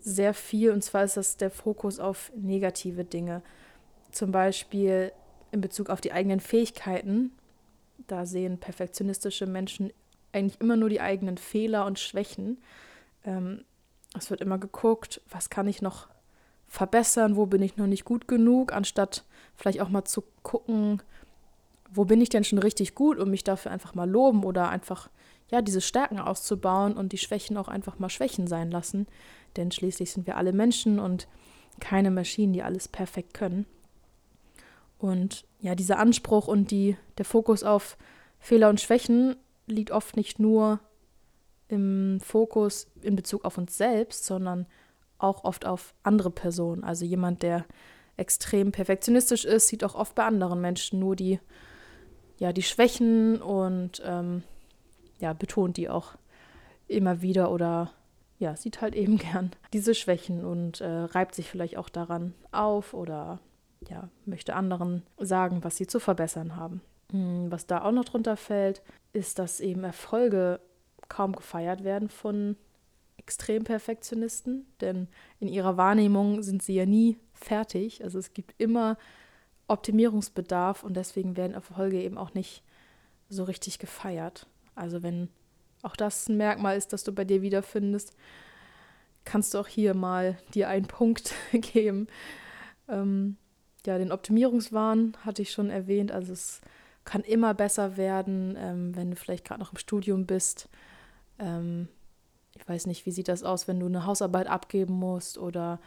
sehr 0.00 0.34
viel. 0.34 0.70
Und 0.70 0.82
zwar 0.82 1.04
ist 1.04 1.16
das 1.16 1.36
der 1.36 1.50
Fokus 1.50 1.98
auf 1.98 2.32
negative 2.36 3.04
Dinge. 3.04 3.42
Zum 4.10 4.30
Beispiel 4.30 5.12
in 5.52 5.60
Bezug 5.60 5.90
auf 5.90 6.00
die 6.00 6.12
eigenen 6.12 6.40
Fähigkeiten 6.40 7.32
da 8.06 8.26
sehen 8.26 8.58
perfektionistische 8.58 9.46
Menschen 9.46 9.92
eigentlich 10.32 10.60
immer 10.60 10.76
nur 10.76 10.88
die 10.88 11.00
eigenen 11.00 11.38
Fehler 11.38 11.86
und 11.86 11.98
Schwächen. 11.98 12.58
Ähm, 13.24 13.64
es 14.16 14.30
wird 14.30 14.40
immer 14.40 14.58
geguckt, 14.58 15.20
was 15.30 15.50
kann 15.50 15.68
ich 15.68 15.82
noch 15.82 16.08
verbessern, 16.72 17.36
wo 17.36 17.44
bin 17.44 17.60
ich 17.60 17.76
noch 17.76 17.86
nicht 17.86 18.06
gut 18.06 18.26
genug, 18.26 18.72
anstatt 18.72 19.24
vielleicht 19.56 19.82
auch 19.82 19.90
mal 19.90 20.06
zu 20.06 20.24
gucken, 20.42 21.02
wo 21.92 22.06
bin 22.06 22.18
ich 22.22 22.30
denn 22.30 22.44
schon 22.44 22.58
richtig 22.58 22.94
gut 22.94 23.18
und 23.18 23.28
mich 23.28 23.44
dafür 23.44 23.70
einfach 23.72 23.94
mal 23.94 24.08
loben 24.08 24.42
oder 24.42 24.70
einfach 24.70 25.10
ja 25.50 25.60
diese 25.60 25.82
Stärken 25.82 26.18
auszubauen 26.18 26.94
und 26.94 27.12
die 27.12 27.18
Schwächen 27.18 27.58
auch 27.58 27.68
einfach 27.68 27.98
mal 27.98 28.08
Schwächen 28.08 28.46
sein 28.46 28.70
lassen, 28.70 29.06
denn 29.56 29.70
schließlich 29.70 30.12
sind 30.12 30.26
wir 30.26 30.38
alle 30.38 30.54
Menschen 30.54 30.98
und 30.98 31.28
keine 31.78 32.10
Maschinen, 32.10 32.54
die 32.54 32.62
alles 32.62 32.88
perfekt 32.88 33.34
können. 33.34 33.66
Und 34.96 35.44
ja, 35.60 35.74
dieser 35.74 35.98
Anspruch 35.98 36.48
und 36.48 36.70
die, 36.70 36.96
der 37.18 37.26
Fokus 37.26 37.64
auf 37.64 37.98
Fehler 38.38 38.70
und 38.70 38.80
Schwächen 38.80 39.36
liegt 39.66 39.90
oft 39.90 40.16
nicht 40.16 40.38
nur 40.38 40.80
im 41.68 42.18
Fokus 42.22 42.86
in 43.02 43.14
Bezug 43.14 43.44
auf 43.44 43.58
uns 43.58 43.76
selbst, 43.76 44.24
sondern 44.24 44.64
auch 45.22 45.44
oft 45.44 45.66
auf 45.66 45.94
andere 46.02 46.30
Personen. 46.30 46.84
Also 46.84 47.04
jemand, 47.04 47.42
der 47.42 47.64
extrem 48.16 48.72
perfektionistisch 48.72 49.44
ist, 49.44 49.68
sieht 49.68 49.84
auch 49.84 49.94
oft 49.94 50.14
bei 50.14 50.24
anderen 50.24 50.60
Menschen 50.60 51.00
nur 51.00 51.16
die, 51.16 51.40
ja, 52.38 52.52
die 52.52 52.62
Schwächen 52.62 53.40
und 53.40 54.02
ähm, 54.04 54.42
ja, 55.18 55.32
betont 55.32 55.76
die 55.76 55.88
auch 55.88 56.14
immer 56.88 57.22
wieder 57.22 57.50
oder 57.50 57.90
ja, 58.38 58.56
sieht 58.56 58.80
halt 58.80 58.94
eben 58.94 59.18
gern 59.32 59.52
diese 59.72 59.94
Schwächen 59.94 60.44
und 60.44 60.80
äh, 60.80 60.86
reibt 60.86 61.34
sich 61.34 61.48
vielleicht 61.48 61.76
auch 61.76 61.88
daran 61.88 62.34
auf 62.50 62.94
oder 62.94 63.38
ja, 63.88 64.08
möchte 64.26 64.54
anderen 64.54 65.02
sagen, 65.18 65.64
was 65.64 65.76
sie 65.76 65.86
zu 65.86 65.98
verbessern 65.98 66.56
haben. 66.56 66.80
Hm, 67.10 67.50
was 67.50 67.66
da 67.66 67.82
auch 67.82 67.92
noch 67.92 68.04
drunter 68.04 68.36
fällt, 68.36 68.82
ist, 69.12 69.38
dass 69.38 69.60
eben 69.60 69.84
Erfolge 69.84 70.60
kaum 71.08 71.34
gefeiert 71.34 71.84
werden 71.84 72.08
von 72.08 72.56
Extremperfektionisten, 73.24 74.66
denn 74.80 75.08
in 75.38 75.48
ihrer 75.48 75.76
Wahrnehmung 75.76 76.42
sind 76.42 76.62
sie 76.62 76.74
ja 76.74 76.86
nie 76.86 77.18
fertig. 77.34 78.02
Also 78.02 78.18
es 78.18 78.34
gibt 78.34 78.54
immer 78.58 78.98
Optimierungsbedarf 79.68 80.82
und 80.82 80.94
deswegen 80.96 81.36
werden 81.36 81.54
Erfolge 81.54 82.02
eben 82.02 82.18
auch 82.18 82.34
nicht 82.34 82.62
so 83.28 83.44
richtig 83.44 83.78
gefeiert. 83.78 84.46
Also 84.74 85.02
wenn 85.02 85.28
auch 85.82 85.96
das 85.96 86.28
ein 86.28 86.36
Merkmal 86.36 86.76
ist, 86.76 86.92
das 86.92 87.04
du 87.04 87.12
bei 87.12 87.24
dir 87.24 87.42
wiederfindest, 87.42 88.14
kannst 89.24 89.54
du 89.54 89.58
auch 89.58 89.68
hier 89.68 89.94
mal 89.94 90.38
dir 90.54 90.68
einen 90.68 90.86
Punkt 90.86 91.34
geben. 91.52 92.08
Ähm, 92.88 93.36
ja, 93.86 93.98
den 93.98 94.12
Optimierungswahn 94.12 95.16
hatte 95.24 95.42
ich 95.42 95.52
schon 95.52 95.70
erwähnt. 95.70 96.12
Also 96.12 96.32
es 96.32 96.60
kann 97.04 97.22
immer 97.22 97.54
besser 97.54 97.96
werden, 97.96 98.56
ähm, 98.58 98.94
wenn 98.94 99.10
du 99.10 99.16
vielleicht 99.16 99.44
gerade 99.44 99.60
noch 99.60 99.72
im 99.72 99.78
Studium 99.78 100.26
bist. 100.26 100.68
Ähm, 101.38 101.88
ich 102.62 102.68
weiß 102.68 102.86
nicht, 102.86 103.06
wie 103.06 103.10
sieht 103.10 103.28
das 103.28 103.42
aus, 103.42 103.66
wenn 103.66 103.80
du 103.80 103.86
eine 103.86 104.06
Hausarbeit 104.06 104.46
abgeben 104.46 104.94
musst 104.94 105.36
oder 105.36 105.80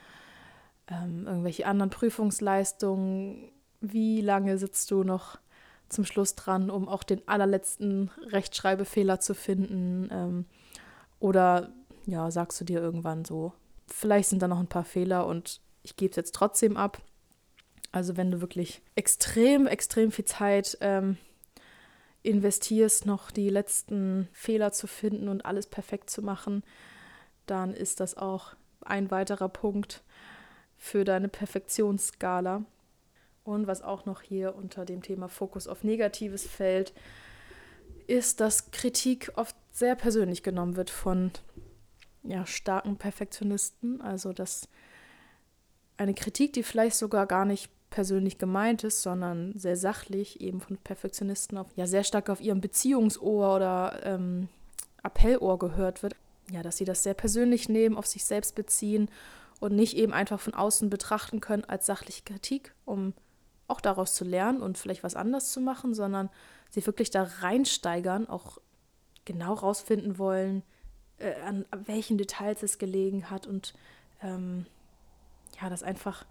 ähm, 0.87 1.25
irgendwelche 1.25 1.65
anderen 1.65 1.89
Prüfungsleistungen. 1.89 3.49
Wie 3.79 4.19
lange 4.19 4.57
sitzt 4.57 4.91
du 4.91 5.03
noch 5.03 5.39
zum 5.87 6.03
Schluss 6.03 6.35
dran, 6.35 6.69
um 6.69 6.89
auch 6.89 7.03
den 7.03 7.25
allerletzten 7.27 8.11
Rechtschreibfehler 8.27 9.21
zu 9.21 9.35
finden? 9.35 10.09
Ähm, 10.11 10.45
oder 11.19 11.71
ja, 12.05 12.29
sagst 12.29 12.59
du 12.59 12.65
dir 12.65 12.81
irgendwann 12.81 13.23
so, 13.23 13.53
vielleicht 13.87 14.29
sind 14.29 14.41
da 14.41 14.47
noch 14.49 14.59
ein 14.59 14.67
paar 14.67 14.83
Fehler 14.83 15.25
und 15.27 15.61
ich 15.81 15.95
gebe 15.95 16.09
es 16.09 16.17
jetzt 16.17 16.35
trotzdem 16.35 16.75
ab. 16.75 17.01
Also 17.93 18.17
wenn 18.17 18.31
du 18.31 18.41
wirklich 18.41 18.81
extrem, 18.95 19.65
extrem 19.65 20.11
viel 20.11 20.25
Zeit 20.25 20.77
ähm, 20.81 21.17
investierst, 22.25 23.05
noch 23.05 23.31
die 23.31 23.49
letzten 23.49 24.27
Fehler 24.33 24.71
zu 24.71 24.87
finden 24.87 25.29
und 25.29 25.45
alles 25.45 25.67
perfekt 25.67 26.09
zu 26.09 26.21
machen, 26.21 26.63
dann 27.45 27.73
ist 27.73 27.99
das 27.99 28.17
auch 28.17 28.55
ein 28.81 29.11
weiterer 29.11 29.49
Punkt 29.49 30.03
für 30.77 31.03
deine 31.03 31.29
Perfektionsskala. 31.29 32.65
Und 33.43 33.67
was 33.67 33.83
auch 33.83 34.05
noch 34.05 34.21
hier 34.21 34.55
unter 34.55 34.85
dem 34.85 35.03
Thema 35.03 35.27
Fokus 35.27 35.67
auf 35.67 35.83
Negatives 35.83 36.47
fällt, 36.47 36.93
ist, 38.07 38.39
dass 38.39 38.71
Kritik 38.71 39.31
oft 39.35 39.55
sehr 39.71 39.95
persönlich 39.95 40.41
genommen 40.41 40.75
wird 40.75 40.89
von 40.89 41.31
ja, 42.23 42.45
starken 42.45 42.97
Perfektionisten. 42.97 44.01
Also 44.01 44.33
dass 44.33 44.67
eine 45.97 46.15
Kritik, 46.15 46.53
die 46.53 46.63
vielleicht 46.63 46.95
sogar 46.95 47.27
gar 47.27 47.45
nicht 47.45 47.69
persönlich 47.95 48.37
gemeint 48.37 48.83
ist, 48.83 49.01
sondern 49.01 49.57
sehr 49.57 49.77
sachlich, 49.77 50.41
eben 50.41 50.59
von 50.59 50.75
Perfektionisten 50.75 51.57
auf, 51.57 51.67
ja, 51.77 51.87
sehr 51.87 52.03
stark 52.03 52.29
auf 52.29 52.41
ihrem 52.41 52.59
Beziehungsohr 52.59 53.55
oder 53.55 54.01
ähm, 54.03 54.49
Appellohr 55.01 55.57
gehört 55.57 56.03
wird. 56.03 56.17
Ja, 56.51 56.61
dass 56.61 56.75
sie 56.75 56.83
das 56.83 57.03
sehr 57.03 57.13
persönlich 57.13 57.69
nehmen, 57.69 57.95
auf 57.95 58.05
sich 58.05 58.25
selbst 58.25 58.53
beziehen 58.53 59.09
und 59.61 59.73
nicht 59.73 59.95
eben 59.95 60.11
einfach 60.11 60.41
von 60.41 60.53
außen 60.53 60.89
betrachten 60.89 61.39
können 61.39 61.63
als 61.63 61.85
sachliche 61.85 62.23
Kritik, 62.23 62.75
um 62.83 63.13
auch 63.69 63.79
daraus 63.79 64.13
zu 64.13 64.25
lernen 64.25 64.61
und 64.61 64.77
vielleicht 64.77 65.03
was 65.03 65.15
anders 65.15 65.53
zu 65.53 65.61
machen, 65.61 65.93
sondern 65.93 66.29
sie 66.71 66.85
wirklich 66.85 67.11
da 67.11 67.23
reinsteigern, 67.23 68.27
auch 68.27 68.57
genau 69.23 69.53
rausfinden 69.53 70.17
wollen, 70.17 70.63
äh, 71.17 71.33
an 71.45 71.65
welchen 71.85 72.17
Details 72.17 72.61
es 72.61 72.77
gelegen 72.77 73.29
hat 73.29 73.47
und 73.47 73.73
ähm, 74.21 74.65
ja, 75.61 75.69
das 75.69 75.81
einfach 75.81 76.25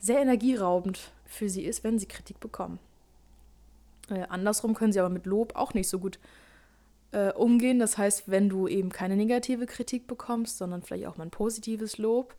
sehr 0.00 0.20
energieraubend 0.20 1.12
für 1.24 1.48
sie 1.48 1.64
ist, 1.64 1.84
wenn 1.84 1.98
sie 1.98 2.06
Kritik 2.06 2.40
bekommen. 2.40 2.78
Äh, 4.10 4.24
andersrum 4.28 4.74
können 4.74 4.92
sie 4.92 5.00
aber 5.00 5.08
mit 5.08 5.26
Lob 5.26 5.54
auch 5.56 5.74
nicht 5.74 5.88
so 5.88 5.98
gut 5.98 6.18
äh, 7.12 7.32
umgehen. 7.32 7.78
Das 7.78 7.98
heißt, 7.98 8.30
wenn 8.30 8.48
du 8.48 8.68
eben 8.68 8.90
keine 8.90 9.16
negative 9.16 9.66
Kritik 9.66 10.06
bekommst, 10.06 10.58
sondern 10.58 10.82
vielleicht 10.82 11.06
auch 11.06 11.16
mal 11.16 11.24
ein 11.24 11.30
positives 11.30 11.98
Lob, 11.98 12.34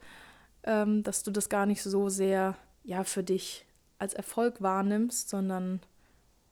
ähm, 0.63 1.03
dass 1.03 1.23
du 1.23 1.31
das 1.31 1.49
gar 1.49 1.65
nicht 1.65 1.83
so 1.83 2.09
sehr 2.09 2.55
ja 2.83 3.03
für 3.03 3.23
dich 3.23 3.65
als 3.99 4.13
Erfolg 4.13 4.61
wahrnimmst, 4.61 5.29
sondern 5.29 5.81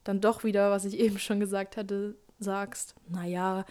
dann 0.04 0.20
doch 0.20 0.44
wieder, 0.44 0.70
was 0.70 0.84
ich 0.84 0.98
eben 0.98 1.18
schon 1.18 1.40
gesagt 1.40 1.76
hatte, 1.76 2.14
sagst, 2.38 2.94
naja, 3.08 3.64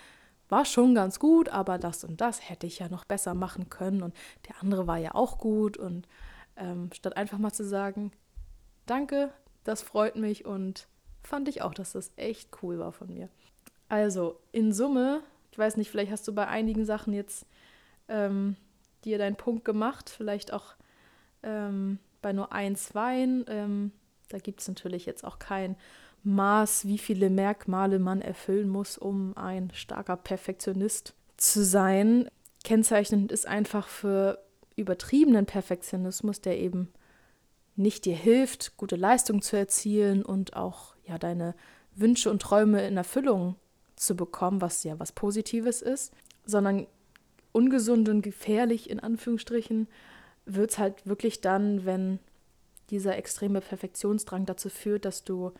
war 0.50 0.66
schon 0.66 0.96
ganz 0.96 1.20
gut, 1.20 1.50
aber 1.50 1.78
das 1.78 2.04
und 2.04 2.22
das 2.22 2.50
hätte 2.50 2.68
ich 2.68 2.80
ja 2.80 2.88
noch 2.88 3.04
besser 3.06 3.34
machen 3.34 3.70
können 3.70 4.02
und 4.02 4.14
der 4.48 4.56
andere 4.62 4.88
war 4.88 4.98
ja 4.98 5.14
auch 5.14 5.40
gut 5.40 5.78
und 5.78 6.08
ähm, 6.58 6.90
statt 6.94 7.18
einfach 7.18 7.38
mal 7.38 7.52
zu 7.52 7.64
sagen, 7.64 8.12
danke, 8.86 9.32
das 9.64 9.82
freut 9.82 10.16
mich 10.16 10.46
und 10.46 10.88
fand 11.24 11.48
ich 11.48 11.62
auch, 11.62 11.74
dass 11.74 11.94
das 11.94 12.12
echt 12.16 12.50
cool 12.62 12.80
war 12.80 12.92
von 12.92 13.14
mir. 13.14 13.30
Also 13.90 14.40
in 14.52 14.74
Summe, 14.74 15.22
ich 15.52 15.58
weiß 15.58 15.78
nicht, 15.78 15.90
vielleicht 15.90 16.12
hast 16.12 16.28
du 16.28 16.34
bei 16.34 16.48
einigen 16.48 16.86
Sachen 16.86 17.14
jetzt 17.14 17.46
ähm, 18.08 18.56
dir 19.04 19.18
deinen 19.18 19.36
Punkt 19.36 19.66
gemacht, 19.66 20.10
vielleicht 20.10 20.54
auch 20.54 20.76
ähm, 21.44 22.00
bei 22.22 22.34
nur 22.34 22.52
ein, 22.52 22.76
zwei. 22.76 23.24
Ähm, 23.48 23.92
da 24.30 24.40
gibt 24.40 24.62
es 24.62 24.68
natürlich 24.68 25.06
jetzt 25.06 25.24
auch 25.24 25.40
kein 25.40 25.76
Maß, 26.24 26.88
wie 26.88 26.98
viele 26.98 27.30
Merkmale 27.30 28.00
man 28.00 28.22
erfüllen 28.22 28.70
muss, 28.70 28.98
um 28.98 29.36
ein 29.38 29.72
starker 29.74 30.18
Perfektionist 30.18 31.14
zu 31.38 31.64
sein. 31.64 32.30
Kennzeichnend 32.64 33.32
ist 33.32 33.48
einfach 33.48 33.88
für 33.88 34.40
übertriebenen 34.78 35.46
Perfektionismus, 35.46 36.40
der 36.40 36.58
eben 36.58 36.90
nicht 37.76 38.06
dir 38.06 38.16
hilft, 38.16 38.78
gute 38.78 38.96
Leistung 38.96 39.42
zu 39.42 39.58
erzielen 39.58 40.24
und 40.24 40.56
auch 40.56 40.96
ja 41.06 41.18
deine 41.18 41.54
Wünsche 41.96 42.32
und 42.32 42.42
Träume 42.42 42.88
in 42.88 42.98
Erfüllung 42.98 43.56
zu 43.96 44.16
bekommen, 44.16 44.62
was 44.62 44.84
ja 44.84 45.00
was 45.00 45.12
Positives 45.12 45.82
ist, 45.82 46.14
sondern 46.46 46.88
ungesund 47.52 48.08
und 48.10 48.22
gefährlich 48.22 48.90
in 48.90 49.00
Anführungsstrichen 49.00 49.88
wird 50.46 50.72
es 50.72 50.78
halt 50.78 51.06
wirklich 51.06 51.42
dann, 51.42 51.86
wenn 51.86 52.20
dieser 52.90 53.18
extreme 53.18 53.62
Perfektionsdrang 53.62 54.46
dazu 54.46 54.70
führt, 54.70 55.06
dass 55.06 55.24
du 55.24 55.52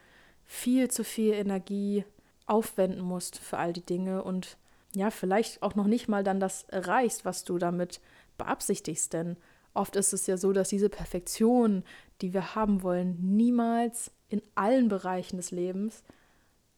viel 0.46 0.90
zu 0.90 1.04
viel 1.04 1.34
Energie 1.34 2.06
aufwenden 2.46 3.02
musst 3.02 3.38
für 3.38 3.58
all 3.58 3.74
die 3.74 3.86
Dinge 3.86 4.24
und 4.24 4.58
ja, 4.96 5.12
vielleicht 5.12 5.62
auch 5.62 5.76
noch 5.76 5.88
nicht 5.88 6.08
mal 6.08 6.24
dann 6.24 6.40
das 6.40 6.64
erreichst, 6.64 7.26
was 7.26 7.44
du 7.44 7.58
damit 7.58 8.00
beabsichtigst. 8.38 9.14
Denn 9.14 9.38
oft 9.74 9.96
ist 9.96 10.14
es 10.14 10.28
ja 10.28 10.38
so, 10.38 10.54
dass 10.54 10.70
diese 10.70 10.90
Perfektion, 10.90 11.84
die 12.22 12.34
wir 12.34 12.56
haben 12.56 12.84
wollen, 12.84 13.18
niemals 13.36 14.12
in 14.30 14.42
allen 14.56 14.90
Bereichen 14.90 15.38
des 15.38 15.52
Lebens 15.52 16.04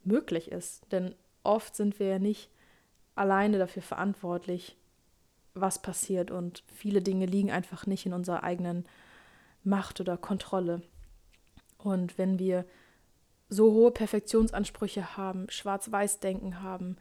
möglich 0.03 0.51
ist. 0.51 0.83
Denn 0.91 1.15
oft 1.43 1.75
sind 1.75 1.99
wir 1.99 2.07
ja 2.07 2.19
nicht 2.19 2.49
alleine 3.15 3.57
dafür 3.57 3.81
verantwortlich, 3.81 4.77
was 5.53 5.81
passiert. 5.81 6.31
Und 6.31 6.63
viele 6.67 7.01
Dinge 7.01 7.25
liegen 7.25 7.51
einfach 7.51 7.85
nicht 7.85 8.05
in 8.05 8.13
unserer 8.13 8.43
eigenen 8.43 8.85
Macht 9.63 9.99
oder 9.99 10.17
Kontrolle. 10.17 10.81
Und 11.77 12.17
wenn 12.17 12.39
wir 12.39 12.65
so 13.49 13.71
hohe 13.73 13.91
Perfektionsansprüche 13.91 15.17
haben, 15.17 15.49
Schwarz-Weiß-Denken 15.49 16.61
haben, 16.61 16.97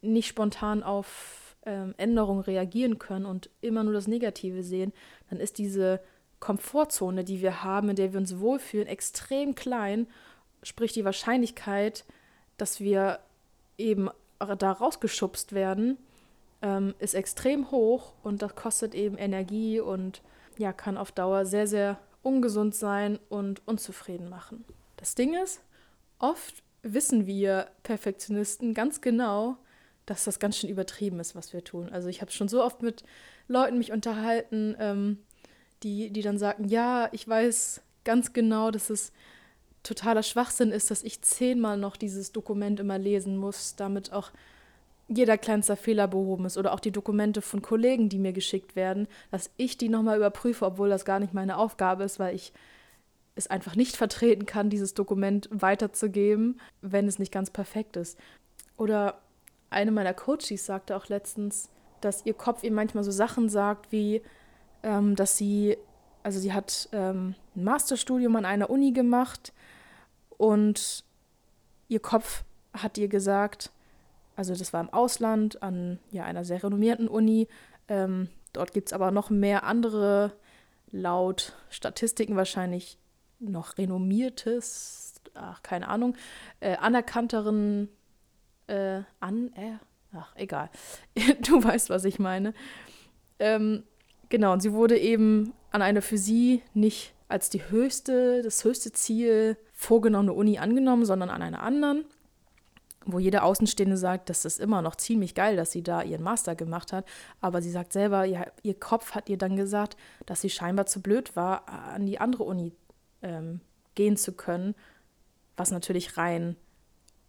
nicht 0.00 0.28
spontan 0.28 0.82
auf 0.82 1.47
ähm, 1.68 1.94
Änderungen 1.98 2.40
reagieren 2.40 2.98
können 2.98 3.26
und 3.26 3.50
immer 3.60 3.84
nur 3.84 3.92
das 3.92 4.08
Negative 4.08 4.62
sehen, 4.62 4.92
dann 5.28 5.38
ist 5.38 5.58
diese 5.58 6.00
Komfortzone, 6.40 7.24
die 7.24 7.42
wir 7.42 7.62
haben, 7.62 7.90
in 7.90 7.96
der 7.96 8.12
wir 8.12 8.20
uns 8.20 8.38
wohlfühlen, 8.38 8.86
extrem 8.86 9.54
klein. 9.54 10.06
Sprich, 10.62 10.92
die 10.92 11.04
Wahrscheinlichkeit, 11.04 12.04
dass 12.56 12.80
wir 12.80 13.20
eben 13.76 14.08
da 14.38 14.72
rausgeschubst 14.72 15.52
werden, 15.52 15.98
ähm, 16.62 16.94
ist 17.00 17.14
extrem 17.14 17.70
hoch 17.70 18.14
und 18.22 18.40
das 18.40 18.54
kostet 18.54 18.94
eben 18.94 19.18
Energie 19.18 19.78
und 19.78 20.22
ja, 20.56 20.72
kann 20.72 20.96
auf 20.96 21.12
Dauer 21.12 21.44
sehr, 21.44 21.66
sehr 21.66 21.98
ungesund 22.22 22.74
sein 22.74 23.18
und 23.28 23.66
unzufrieden 23.66 24.28
machen. 24.28 24.64
Das 24.96 25.14
Ding 25.14 25.34
ist, 25.34 25.60
oft 26.18 26.62
wissen 26.82 27.26
wir 27.26 27.68
Perfektionisten 27.82 28.74
ganz 28.74 29.00
genau, 29.00 29.58
dass 30.10 30.24
das 30.24 30.38
ganz 30.38 30.56
schön 30.56 30.70
übertrieben 30.70 31.20
ist, 31.20 31.34
was 31.34 31.52
wir 31.52 31.62
tun. 31.62 31.88
Also 31.90 32.08
ich 32.08 32.20
habe 32.20 32.30
schon 32.30 32.48
so 32.48 32.62
oft 32.62 32.82
mit 32.82 33.04
Leuten 33.46 33.78
mich 33.78 33.92
unterhalten, 33.92 34.76
ähm, 34.78 35.18
die, 35.82 36.10
die 36.10 36.22
dann 36.22 36.38
sagten, 36.38 36.64
ja, 36.64 37.08
ich 37.12 37.28
weiß 37.28 37.82
ganz 38.04 38.32
genau, 38.32 38.70
dass 38.70 38.90
es 38.90 39.12
totaler 39.82 40.22
Schwachsinn 40.22 40.70
ist, 40.70 40.90
dass 40.90 41.02
ich 41.02 41.22
zehnmal 41.22 41.76
noch 41.76 41.96
dieses 41.96 42.32
Dokument 42.32 42.80
immer 42.80 42.98
lesen 42.98 43.36
muss, 43.36 43.76
damit 43.76 44.12
auch 44.12 44.30
jeder 45.08 45.38
kleinste 45.38 45.76
Fehler 45.76 46.06
behoben 46.06 46.44
ist 46.44 46.58
oder 46.58 46.74
auch 46.74 46.80
die 46.80 46.90
Dokumente 46.90 47.40
von 47.40 47.62
Kollegen, 47.62 48.08
die 48.08 48.18
mir 48.18 48.32
geschickt 48.32 48.76
werden, 48.76 49.08
dass 49.30 49.50
ich 49.56 49.78
die 49.78 49.88
nochmal 49.88 50.18
überprüfe, 50.18 50.66
obwohl 50.66 50.90
das 50.90 51.04
gar 51.04 51.18
nicht 51.18 51.32
meine 51.32 51.56
Aufgabe 51.56 52.04
ist, 52.04 52.18
weil 52.18 52.34
ich 52.34 52.52
es 53.34 53.46
einfach 53.46 53.76
nicht 53.76 53.96
vertreten 53.96 54.46
kann, 54.46 54.68
dieses 54.68 54.94
Dokument 54.94 55.48
weiterzugeben, 55.50 56.60
wenn 56.82 57.06
es 57.06 57.18
nicht 57.18 57.32
ganz 57.32 57.50
perfekt 57.50 57.96
ist. 57.96 58.18
Oder 58.76 59.20
eine 59.70 59.90
meiner 59.90 60.14
Coaches 60.14 60.66
sagte 60.66 60.96
auch 60.96 61.08
letztens, 61.08 61.68
dass 62.00 62.24
ihr 62.24 62.34
Kopf 62.34 62.62
ihr 62.62 62.72
manchmal 62.72 63.04
so 63.04 63.10
Sachen 63.10 63.48
sagt, 63.48 63.92
wie, 63.92 64.22
ähm, 64.82 65.16
dass 65.16 65.36
sie, 65.36 65.76
also 66.22 66.38
sie 66.38 66.52
hat 66.52 66.88
ähm, 66.92 67.34
ein 67.56 67.64
Masterstudium 67.64 68.36
an 68.36 68.44
einer 68.44 68.70
Uni 68.70 68.92
gemacht 68.92 69.52
und 70.36 71.04
ihr 71.88 72.00
Kopf 72.00 72.44
hat 72.72 72.98
ihr 72.98 73.08
gesagt, 73.08 73.72
also 74.36 74.54
das 74.54 74.72
war 74.72 74.80
im 74.80 74.90
Ausland 74.90 75.62
an 75.62 75.98
ja, 76.10 76.24
einer 76.24 76.44
sehr 76.44 76.62
renommierten 76.62 77.08
Uni, 77.08 77.48
ähm, 77.88 78.28
dort 78.52 78.72
gibt 78.72 78.88
es 78.88 78.92
aber 78.92 79.10
noch 79.10 79.30
mehr 79.30 79.64
andere, 79.64 80.32
laut 80.90 81.54
Statistiken 81.68 82.36
wahrscheinlich 82.36 82.98
noch 83.40 83.78
renommiertes, 83.78 85.14
ach 85.34 85.62
keine 85.62 85.88
Ahnung, 85.88 86.16
äh, 86.60 86.76
anerkannteren 86.76 87.88
äh, 88.68 89.02
an, 89.20 89.52
äh, 89.54 89.78
ach, 90.14 90.34
egal. 90.36 90.70
du 91.40 91.62
weißt, 91.62 91.90
was 91.90 92.04
ich 92.04 92.18
meine. 92.18 92.54
Ähm, 93.38 93.84
genau, 94.28 94.52
und 94.52 94.60
sie 94.60 94.72
wurde 94.72 94.98
eben 94.98 95.52
an 95.70 95.82
einer 95.82 96.02
für 96.02 96.18
sie 96.18 96.62
nicht 96.74 97.14
als 97.28 97.50
die 97.50 97.68
höchste, 97.68 98.42
das 98.42 98.64
höchste 98.64 98.92
Ziel 98.92 99.56
vorgenommene 99.74 100.32
Uni 100.32 100.58
angenommen, 100.58 101.04
sondern 101.04 101.28
an 101.28 101.42
einer 101.42 101.62
anderen, 101.62 102.04
wo 103.04 103.18
jeder 103.18 103.44
Außenstehende 103.44 103.96
sagt, 103.96 104.30
das 104.30 104.44
ist 104.44 104.60
immer 104.60 104.82
noch 104.82 104.96
ziemlich 104.96 105.34
geil, 105.34 105.56
dass 105.56 105.70
sie 105.70 105.82
da 105.82 106.02
ihren 106.02 106.22
Master 106.22 106.54
gemacht 106.54 106.92
hat. 106.92 107.06
Aber 107.40 107.62
sie 107.62 107.70
sagt 107.70 107.92
selber, 107.92 108.24
ja, 108.24 108.46
ihr 108.62 108.78
Kopf 108.78 109.14
hat 109.14 109.28
ihr 109.28 109.38
dann 109.38 109.56
gesagt, 109.56 109.96
dass 110.26 110.40
sie 110.40 110.50
scheinbar 110.50 110.86
zu 110.86 111.00
blöd 111.02 111.36
war, 111.36 111.68
an 111.68 112.06
die 112.06 112.18
andere 112.18 112.44
Uni 112.44 112.72
ähm, 113.22 113.60
gehen 113.94 114.16
zu 114.16 114.32
können, 114.32 114.74
was 115.56 115.70
natürlich 115.70 116.16
rein 116.16 116.56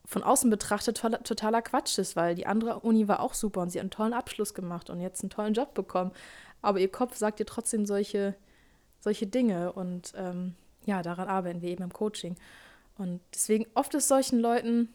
von 0.10 0.24
außen 0.24 0.50
betrachtet 0.50 0.98
totaler 0.98 1.62
Quatsch 1.62 2.00
ist, 2.00 2.16
weil 2.16 2.34
die 2.34 2.48
andere 2.48 2.80
Uni 2.80 3.08
war 3.08 3.20
auch 3.20 3.36
super 3.36 3.62
und 3.62 3.70
sie 3.70 3.78
hat 3.78 3.84
einen 3.84 3.92
tollen 3.92 4.14
Abschluss 4.14 4.56
gemacht 4.56 4.90
und 4.90 5.02
jetzt 5.02 5.22
einen 5.22 5.30
tollen 5.30 5.54
Job 5.54 5.76
bekommen. 5.76 6.12
Aber 6.64 6.80
ihr 6.80 6.92
Kopf 6.92 7.16
sagt 7.16 7.40
ihr 7.40 7.46
trotzdem 7.46 7.86
solche, 7.86 8.34
solche 9.02 9.28
Dinge 9.28 9.72
und 9.72 10.14
ähm, 10.16 10.56
ja, 10.84 11.04
daran 11.04 11.28
arbeiten 11.28 11.62
wir 11.62 11.70
eben 11.70 11.84
im 11.84 11.94
Coaching. 11.94 12.36
Und 12.98 13.22
deswegen 13.36 13.68
oft 13.76 13.94
ist 13.94 14.08
solchen 14.08 14.40
Leuten 14.40 14.90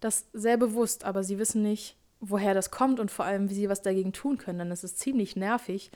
das 0.00 0.26
sehr 0.34 0.58
bewusst, 0.58 1.04
aber 1.04 1.24
sie 1.24 1.38
wissen 1.38 1.62
nicht, 1.62 1.96
woher 2.20 2.52
das 2.52 2.70
kommt 2.70 3.00
und 3.00 3.10
vor 3.10 3.24
allem, 3.24 3.48
wie 3.48 3.54
sie 3.54 3.70
was 3.70 3.80
dagegen 3.80 4.12
tun 4.12 4.36
können. 4.36 4.58
Denn 4.58 4.70
es 4.70 4.84
ist 4.84 4.98
ziemlich 4.98 5.36
nervig, 5.36 5.90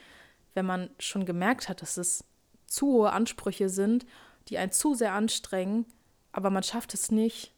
wenn 0.55 0.64
man 0.64 0.88
schon 0.99 1.26
gemerkt 1.26 1.69
hat, 1.69 1.83
dass 1.83 1.99
es 1.99 2.25
zu 2.67 2.87
hohe 2.87 3.12
Ansprüche 3.12 3.69
sind, 3.69 4.07
die 4.49 4.57
einen 4.57 4.73
zu 4.73 4.95
sehr 4.95 5.12
anstrengen, 5.12 5.85
aber 6.33 6.49
man 6.49 6.62
schafft 6.62 6.95
es 6.95 7.11
nicht, 7.11 7.52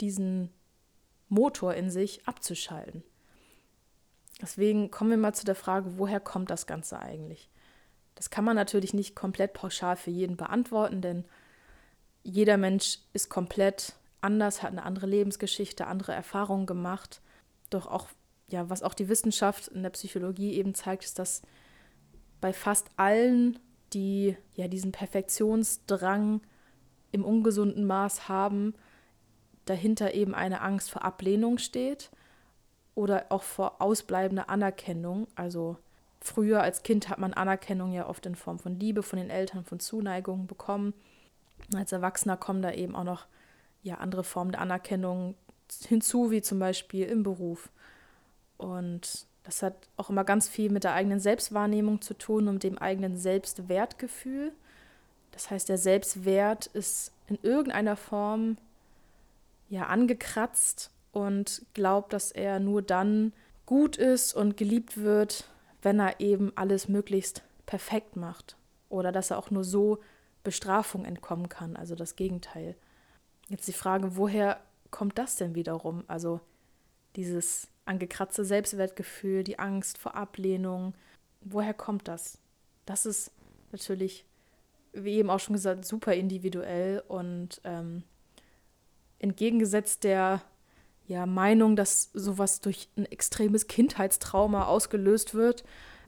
diesen 0.00 0.50
Motor 1.28 1.74
in 1.74 1.90
sich 1.90 2.26
abzuschalten. 2.26 3.02
Deswegen 4.40 4.90
kommen 4.90 5.10
wir 5.10 5.16
mal 5.16 5.34
zu 5.34 5.44
der 5.44 5.54
Frage, 5.54 5.98
woher 5.98 6.20
kommt 6.20 6.50
das 6.50 6.66
Ganze 6.66 6.98
eigentlich? 7.00 7.50
Das 8.14 8.30
kann 8.30 8.44
man 8.44 8.56
natürlich 8.56 8.94
nicht 8.94 9.14
komplett 9.14 9.52
pauschal 9.52 9.96
für 9.96 10.10
jeden 10.10 10.36
beantworten, 10.36 11.00
denn 11.00 11.24
jeder 12.22 12.56
Mensch 12.56 12.98
ist 13.12 13.28
komplett 13.28 13.94
anders, 14.20 14.62
hat 14.62 14.72
eine 14.72 14.84
andere 14.84 15.06
Lebensgeschichte, 15.06 15.86
andere 15.86 16.12
Erfahrungen 16.12 16.66
gemacht. 16.66 17.20
Doch 17.70 17.86
auch, 17.86 18.08
ja, 18.48 18.68
was 18.70 18.82
auch 18.82 18.94
die 18.94 19.08
Wissenschaft 19.08 19.68
in 19.68 19.82
der 19.82 19.90
Psychologie 19.90 20.54
eben 20.54 20.74
zeigt, 20.74 21.04
ist, 21.04 21.18
dass 21.18 21.42
bei 22.40 22.52
fast 22.52 22.90
allen, 22.96 23.58
die 23.92 24.36
ja 24.54 24.68
diesen 24.68 24.92
Perfektionsdrang 24.92 26.40
im 27.10 27.24
ungesunden 27.24 27.86
Maß 27.86 28.28
haben, 28.28 28.74
dahinter 29.68 30.14
eben 30.14 30.34
eine 30.34 30.60
Angst 30.60 30.90
vor 30.90 31.04
Ablehnung 31.04 31.58
steht 31.58 32.10
oder 32.94 33.26
auch 33.28 33.42
vor 33.42 33.80
ausbleibender 33.80 34.50
Anerkennung. 34.50 35.28
Also 35.34 35.76
früher 36.20 36.62
als 36.62 36.82
Kind 36.82 37.08
hat 37.08 37.18
man 37.18 37.34
Anerkennung 37.34 37.92
ja 37.92 38.08
oft 38.08 38.26
in 38.26 38.34
Form 38.34 38.58
von 38.58 38.78
Liebe 38.78 39.02
von 39.02 39.18
den 39.18 39.30
Eltern, 39.30 39.64
von 39.64 39.80
Zuneigung 39.80 40.46
bekommen. 40.46 40.94
Als 41.74 41.92
Erwachsener 41.92 42.36
kommen 42.36 42.62
da 42.62 42.72
eben 42.72 42.96
auch 42.96 43.04
noch 43.04 43.26
ja, 43.82 43.96
andere 43.96 44.24
Formen 44.24 44.52
der 44.52 44.60
Anerkennung 44.60 45.34
hinzu, 45.86 46.30
wie 46.30 46.42
zum 46.42 46.58
Beispiel 46.58 47.06
im 47.06 47.22
Beruf. 47.22 47.70
Und 48.56 49.26
das 49.44 49.62
hat 49.62 49.74
auch 49.96 50.10
immer 50.10 50.24
ganz 50.24 50.48
viel 50.48 50.70
mit 50.70 50.84
der 50.84 50.94
eigenen 50.94 51.20
Selbstwahrnehmung 51.20 52.02
zu 52.02 52.14
tun 52.14 52.48
und 52.48 52.62
dem 52.64 52.78
eigenen 52.78 53.16
Selbstwertgefühl. 53.16 54.52
Das 55.32 55.50
heißt, 55.50 55.68
der 55.68 55.78
Selbstwert 55.78 56.66
ist 56.66 57.12
in 57.28 57.38
irgendeiner 57.42 57.96
Form 57.96 58.56
ja 59.68 59.86
angekratzt 59.86 60.90
und 61.12 61.62
glaubt, 61.74 62.12
dass 62.12 62.32
er 62.32 62.60
nur 62.60 62.82
dann 62.82 63.32
gut 63.66 63.96
ist 63.96 64.34
und 64.34 64.56
geliebt 64.56 64.96
wird, 64.96 65.48
wenn 65.82 66.00
er 66.00 66.20
eben 66.20 66.52
alles 66.56 66.88
möglichst 66.88 67.42
perfekt 67.66 68.16
macht 68.16 68.56
oder 68.88 69.12
dass 69.12 69.30
er 69.30 69.38
auch 69.38 69.50
nur 69.50 69.64
so 69.64 69.98
Bestrafung 70.42 71.04
entkommen 71.04 71.48
kann, 71.48 71.76
also 71.76 71.94
das 71.94 72.16
Gegenteil. 72.16 72.74
Jetzt 73.48 73.68
die 73.68 73.72
Frage, 73.72 74.16
woher 74.16 74.60
kommt 74.90 75.18
das 75.18 75.36
denn 75.36 75.54
wiederum? 75.54 76.04
Also 76.06 76.40
dieses 77.16 77.68
angekratzte 77.84 78.44
Selbstwertgefühl, 78.44 79.44
die 79.44 79.58
Angst 79.58 79.98
vor 79.98 80.14
Ablehnung, 80.14 80.94
woher 81.40 81.74
kommt 81.74 82.08
das? 82.08 82.38
Das 82.86 83.06
ist 83.06 83.30
natürlich, 83.72 84.24
wie 84.92 85.16
eben 85.16 85.30
auch 85.30 85.40
schon 85.40 85.54
gesagt, 85.54 85.84
super 85.84 86.14
individuell 86.14 87.02
und 87.08 87.60
ähm, 87.64 88.02
entgegengesetzt 89.18 90.04
der 90.04 90.42
ja, 91.06 91.26
Meinung, 91.26 91.74
dass 91.74 92.10
sowas 92.12 92.60
durch 92.60 92.88
ein 92.96 93.06
extremes 93.06 93.66
Kindheitstrauma 93.66 94.66
ausgelöst 94.66 95.34
wird, 95.34 95.64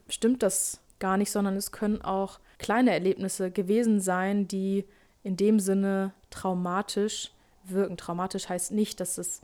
stimmt 0.09 0.43
das 0.43 0.81
gar 0.99 1.17
nicht, 1.17 1.31
sondern 1.31 1.57
es 1.57 1.73
können 1.73 2.03
auch 2.03 2.39
kleine 2.59 2.93
Erlebnisse 2.93 3.51
gewesen 3.51 4.01
sein, 4.01 4.47
die 4.47 4.85
in 5.23 5.37
dem 5.37 5.59
Sinne 5.59 6.13
traumatisch 6.29 7.33
wirken. 7.65 7.97
Traumatisch 7.97 8.49
heißt 8.49 8.73
nicht, 8.73 9.01
dass 9.01 9.19
es 9.19 9.41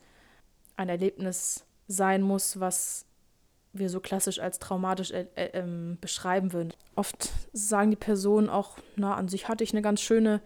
ein 0.76 0.88
Erlebnis 0.88 1.64
sein 1.88 2.22
muss, 2.22 2.60
was 2.60 3.06
wir 3.72 3.90
so 3.90 4.00
klassisch 4.00 4.38
als 4.38 4.58
traumatisch 4.58 5.10
äh, 5.10 5.26
äh, 5.34 5.50
ähm, 5.54 5.98
beschreiben 6.00 6.52
würden. 6.52 6.72
Oft 6.94 7.30
sagen 7.52 7.90
die 7.90 7.96
Personen 7.96 8.48
auch, 8.48 8.78
na, 8.96 9.14
an 9.14 9.28
sich 9.28 9.48
hatte 9.48 9.64
ich 9.64 9.72
eine 9.72 9.82
ganz 9.82 10.00
schöne 10.00 10.40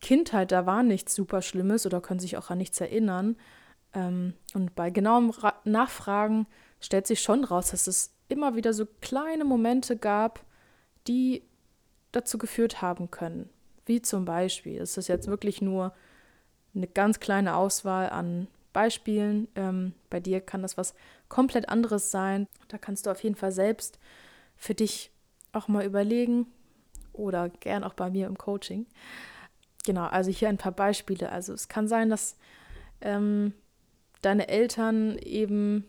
Kindheit, 0.00 0.52
da 0.52 0.66
war 0.66 0.82
nichts 0.82 1.14
super 1.14 1.42
Schlimmes 1.42 1.86
oder 1.86 2.00
können 2.00 2.20
sich 2.20 2.36
auch 2.36 2.50
an 2.50 2.58
nichts 2.58 2.80
erinnern. 2.80 3.36
Ähm, 3.94 4.34
und 4.54 4.74
bei 4.74 4.90
genauem 4.90 5.30
Ra 5.30 5.54
Nachfragen 5.64 6.46
stellt 6.80 7.06
sich 7.06 7.20
schon 7.20 7.44
raus, 7.44 7.70
dass 7.70 7.86
es 7.86 8.14
immer 8.28 8.54
wieder 8.54 8.72
so 8.72 8.86
kleine 9.00 9.44
Momente 9.44 9.96
gab, 9.96 10.44
die 11.06 11.42
dazu 12.12 12.38
geführt 12.38 12.82
haben 12.82 13.10
können. 13.10 13.48
Wie 13.86 14.02
zum 14.02 14.24
Beispiel, 14.24 14.80
es 14.80 14.96
ist 14.96 15.08
jetzt 15.08 15.28
wirklich 15.28 15.62
nur 15.62 15.94
eine 16.74 16.86
ganz 16.86 17.20
kleine 17.20 17.56
Auswahl 17.56 18.10
an 18.10 18.48
Beispielen. 18.72 19.48
Ähm, 19.56 19.94
bei 20.10 20.20
dir 20.20 20.40
kann 20.40 20.62
das 20.62 20.76
was 20.76 20.94
komplett 21.28 21.68
anderes 21.68 22.10
sein. 22.10 22.46
Da 22.68 22.78
kannst 22.78 23.06
du 23.06 23.10
auf 23.10 23.22
jeden 23.22 23.34
Fall 23.34 23.52
selbst 23.52 23.98
für 24.56 24.74
dich 24.74 25.10
auch 25.52 25.68
mal 25.68 25.84
überlegen 25.84 26.46
oder 27.12 27.48
gern 27.48 27.84
auch 27.84 27.94
bei 27.94 28.10
mir 28.10 28.26
im 28.26 28.38
Coaching, 28.38 28.86
genau, 29.84 30.06
also 30.06 30.30
hier 30.30 30.48
ein 30.48 30.58
paar 30.58 30.72
Beispiele. 30.72 31.30
Also 31.30 31.52
es 31.52 31.68
kann 31.68 31.88
sein, 31.88 32.10
dass 32.10 32.36
ähm, 33.00 33.52
deine 34.22 34.48
Eltern 34.48 35.18
eben 35.18 35.84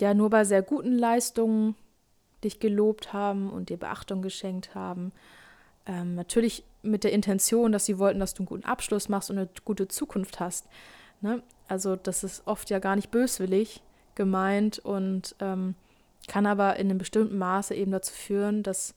ja 0.00 0.14
nur 0.14 0.30
bei 0.30 0.44
sehr 0.44 0.62
guten 0.62 0.98
Leistungen 0.98 1.74
dich 2.44 2.60
gelobt 2.60 3.12
haben 3.12 3.50
und 3.50 3.70
dir 3.70 3.76
Beachtung 3.78 4.22
geschenkt 4.22 4.74
haben. 4.74 5.12
Ähm, 5.86 6.14
natürlich 6.14 6.64
mit 6.82 7.04
der 7.04 7.12
Intention, 7.12 7.72
dass 7.72 7.86
sie 7.86 7.98
wollten, 7.98 8.20
dass 8.20 8.34
du 8.34 8.42
einen 8.42 8.48
guten 8.48 8.64
Abschluss 8.64 9.08
machst 9.08 9.30
und 9.30 9.38
eine 9.38 9.48
gute 9.64 9.88
Zukunft 9.88 10.40
hast. 10.40 10.66
Ne? 11.20 11.42
Also 11.68 11.96
das 11.96 12.24
ist 12.24 12.46
oft 12.46 12.70
ja 12.70 12.78
gar 12.78 12.96
nicht 12.96 13.10
böswillig 13.10 13.82
gemeint 14.14 14.78
und 14.78 15.34
ähm, 15.40 15.74
kann 16.28 16.46
aber 16.46 16.76
in 16.76 16.90
einem 16.90 16.98
bestimmten 16.98 17.38
Maße 17.38 17.74
eben 17.74 17.92
dazu 17.92 18.12
führen, 18.12 18.62
dass 18.62 18.94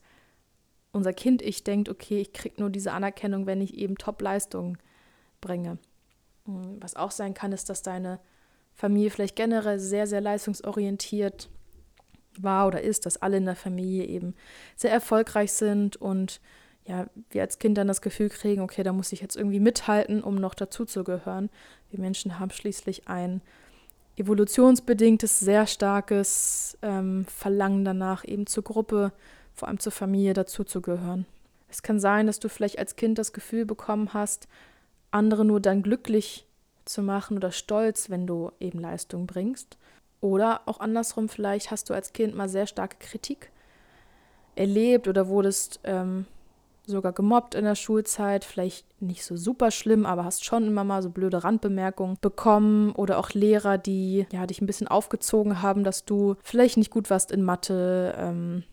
unser 0.92 1.12
Kind-Ich 1.12 1.64
denkt, 1.64 1.88
okay, 1.88 2.20
ich 2.20 2.32
kriege 2.32 2.60
nur 2.60 2.70
diese 2.70 2.92
Anerkennung, 2.92 3.46
wenn 3.46 3.60
ich 3.60 3.74
eben 3.74 3.96
Top-Leistungen 3.96 4.78
bringe. 5.40 5.78
Hm, 6.46 6.78
was 6.80 6.96
auch 6.96 7.10
sein 7.10 7.34
kann, 7.34 7.52
ist, 7.52 7.68
dass 7.68 7.82
deine 7.82 8.20
Familie 8.74 9.10
vielleicht 9.10 9.36
generell 9.36 9.78
sehr, 9.78 10.06
sehr 10.06 10.20
leistungsorientiert 10.20 11.48
war 12.38 12.66
oder 12.66 12.80
ist, 12.80 13.06
dass 13.06 13.20
alle 13.20 13.36
in 13.36 13.44
der 13.44 13.56
Familie 13.56 14.04
eben 14.06 14.34
sehr 14.76 14.92
erfolgreich 14.92 15.52
sind 15.52 15.96
und 15.96 16.40
ja, 16.86 17.06
wir 17.30 17.42
als 17.42 17.58
Kind 17.58 17.76
dann 17.76 17.88
das 17.88 18.00
Gefühl 18.00 18.30
kriegen, 18.30 18.62
okay, 18.62 18.82
da 18.82 18.92
muss 18.92 19.12
ich 19.12 19.20
jetzt 19.20 19.36
irgendwie 19.36 19.60
mithalten, 19.60 20.22
um 20.22 20.36
noch 20.36 20.54
dazu 20.54 20.84
zu 20.84 21.04
gehören. 21.04 21.50
Wir 21.90 22.00
Menschen 22.00 22.38
haben 22.38 22.50
schließlich 22.50 23.06
ein 23.06 23.42
evolutionsbedingtes, 24.16 25.40
sehr 25.40 25.66
starkes 25.66 26.78
ähm, 26.82 27.26
Verlangen 27.26 27.84
danach, 27.84 28.24
eben 28.24 28.46
zur 28.46 28.64
Gruppe 28.64 29.12
vor 29.60 29.68
allem 29.68 29.78
zur 29.78 29.92
Familie 29.92 30.32
dazuzugehören. 30.32 31.26
Es 31.68 31.82
kann 31.82 32.00
sein, 32.00 32.26
dass 32.26 32.40
du 32.40 32.48
vielleicht 32.48 32.78
als 32.78 32.96
Kind 32.96 33.18
das 33.18 33.32
Gefühl 33.32 33.64
bekommen 33.64 34.12
hast, 34.12 34.48
andere 35.10 35.44
nur 35.44 35.60
dann 35.60 35.82
glücklich 35.82 36.46
zu 36.84 37.02
machen 37.02 37.36
oder 37.36 37.52
stolz, 37.52 38.10
wenn 38.10 38.26
du 38.26 38.50
eben 38.58 38.80
Leistung 38.80 39.26
bringst. 39.26 39.76
Oder 40.20 40.62
auch 40.66 40.80
andersrum, 40.80 41.28
vielleicht 41.28 41.70
hast 41.70 41.88
du 41.90 41.94
als 41.94 42.12
Kind 42.12 42.34
mal 42.34 42.48
sehr 42.48 42.66
starke 42.66 42.96
Kritik 42.98 43.52
erlebt 44.56 45.08
oder 45.08 45.28
wurdest 45.28 45.80
ähm, 45.84 46.26
sogar 46.86 47.12
gemobbt 47.12 47.54
in 47.54 47.64
der 47.64 47.74
Schulzeit. 47.74 48.44
Vielleicht 48.44 48.86
nicht 49.00 49.24
so 49.24 49.36
super 49.36 49.70
schlimm, 49.70 50.06
aber 50.06 50.24
hast 50.24 50.44
schon 50.44 50.66
immer 50.66 50.84
mal 50.84 51.02
so 51.02 51.10
blöde 51.10 51.44
Randbemerkungen 51.44 52.18
bekommen. 52.20 52.92
Oder 52.92 53.18
auch 53.18 53.30
Lehrer, 53.30 53.78
die 53.78 54.26
ja, 54.32 54.46
dich 54.46 54.60
ein 54.60 54.66
bisschen 54.66 54.88
aufgezogen 54.88 55.62
haben, 55.62 55.84
dass 55.84 56.04
du 56.04 56.36
vielleicht 56.42 56.76
nicht 56.76 56.90
gut 56.90 57.10
warst 57.10 57.30
in 57.30 57.42
Mathe. 57.42 58.14
Ähm, 58.18 58.64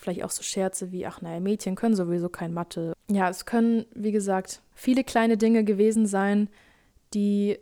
Vielleicht 0.00 0.24
auch 0.24 0.30
so 0.30 0.42
Scherze 0.42 0.92
wie, 0.92 1.04
ach 1.04 1.20
naja, 1.20 1.40
Mädchen 1.40 1.74
können 1.74 1.94
sowieso 1.94 2.30
kein 2.30 2.54
Mathe. 2.54 2.94
Ja, 3.10 3.28
es 3.28 3.44
können, 3.44 3.84
wie 3.94 4.12
gesagt, 4.12 4.62
viele 4.74 5.04
kleine 5.04 5.36
Dinge 5.36 5.62
gewesen 5.62 6.06
sein, 6.06 6.48
die 7.12 7.58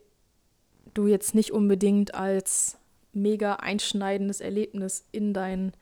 du 0.94 1.09
jetzt 1.09 1.35
nicht 1.35 1.51
unbedingt 1.51 2.14
als 2.14 2.79
mega 3.12 3.55
einschneidendes 3.55 4.40
Erlebnis 4.40 5.05
in 5.11 5.35
dein 5.35 5.72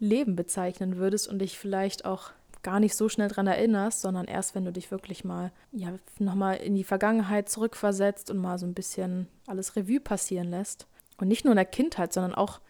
Leben 0.00 0.34
bezeichnen 0.34 0.96
würdest 0.96 1.28
und 1.28 1.38
dich 1.38 1.56
vielleicht 1.56 2.04
auch 2.04 2.32
gar 2.64 2.80
nicht 2.80 2.96
so 2.96 3.08
schnell 3.08 3.28
dran 3.28 3.46
erinnerst, 3.46 4.00
sondern 4.00 4.26
erst, 4.26 4.56
wenn 4.56 4.64
du 4.64 4.72
dich 4.72 4.90
wirklich 4.90 5.22
mal, 5.22 5.52
ja, 5.70 5.94
nochmal 6.18 6.56
in 6.56 6.74
die 6.74 6.82
Vergangenheit 6.82 7.48
zurückversetzt 7.48 8.32
und 8.32 8.38
mal 8.38 8.58
so 8.58 8.66
ein 8.66 8.74
bisschen 8.74 9.28
alles 9.46 9.76
Revue 9.76 10.00
passieren 10.00 10.50
lässt. 10.50 10.88
Und 11.18 11.28
nicht 11.28 11.44
nur 11.44 11.52
in 11.52 11.56
der 11.56 11.66
Kindheit, 11.66 12.12
sondern 12.12 12.34
auch 12.34 12.60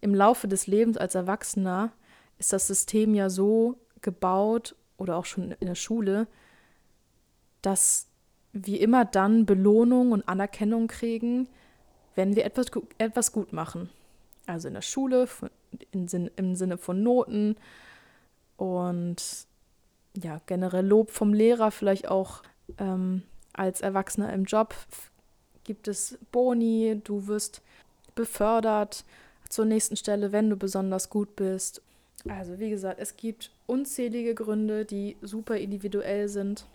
im 0.00 0.16
Laufe 0.16 0.48
des 0.48 0.66
Lebens 0.66 0.96
als 0.96 1.14
Erwachsener 1.14 1.92
ist 2.38 2.52
das 2.52 2.66
System 2.66 3.14
ja 3.14 3.30
so 3.30 3.76
gebaut 4.00 4.74
oder 4.96 5.16
auch 5.16 5.24
schon 5.24 5.52
in 5.60 5.66
der 5.66 5.74
Schule, 5.74 6.26
dass 7.62 8.06
wir 8.52 8.80
immer 8.80 9.04
dann 9.04 9.46
Belohnung 9.46 10.12
und 10.12 10.28
Anerkennung 10.28 10.88
kriegen, 10.88 11.48
wenn 12.14 12.36
wir 12.36 12.44
etwas, 12.44 12.66
etwas 12.98 13.32
gut 13.32 13.52
machen. 13.52 13.90
Also 14.46 14.68
in 14.68 14.74
der 14.74 14.82
Schule, 14.82 15.28
im 15.92 16.56
Sinne 16.56 16.78
von 16.78 17.02
Noten 17.02 17.56
und 18.56 19.46
ja, 20.16 20.40
generell 20.46 20.86
Lob 20.86 21.10
vom 21.10 21.34
Lehrer, 21.34 21.70
vielleicht 21.70 22.08
auch 22.08 22.42
ähm, 22.78 23.22
als 23.52 23.80
Erwachsener 23.80 24.32
im 24.32 24.44
Job 24.44 24.74
gibt 25.64 25.86
es 25.86 26.18
Boni, 26.32 27.00
du 27.04 27.26
wirst 27.26 27.60
befördert 28.14 29.04
zur 29.48 29.66
nächsten 29.66 29.96
Stelle, 29.96 30.32
wenn 30.32 30.48
du 30.48 30.56
besonders 30.56 31.10
gut 31.10 31.36
bist. 31.36 31.82
Also 32.28 32.58
wie 32.58 32.70
gesagt, 32.70 33.00
es 33.00 33.16
gibt 33.16 33.50
unzählige 33.66 34.34
Gründe, 34.34 34.84
die 34.84 35.16
super 35.22 35.56
individuell 35.56 36.28
sind 36.28 36.66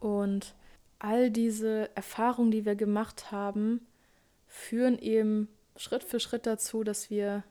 und 0.00 0.54
all 0.98 1.30
diese 1.30 1.94
Erfahrungen, 1.96 2.50
die 2.50 2.64
wir 2.64 2.76
gemacht 2.76 3.32
haben, 3.32 3.86
führen 4.46 4.98
eben 4.98 5.48
Schritt 5.76 6.04
für 6.04 6.20
Schritt 6.20 6.46
dazu, 6.46 6.84
dass 6.84 7.10
wir 7.10 7.44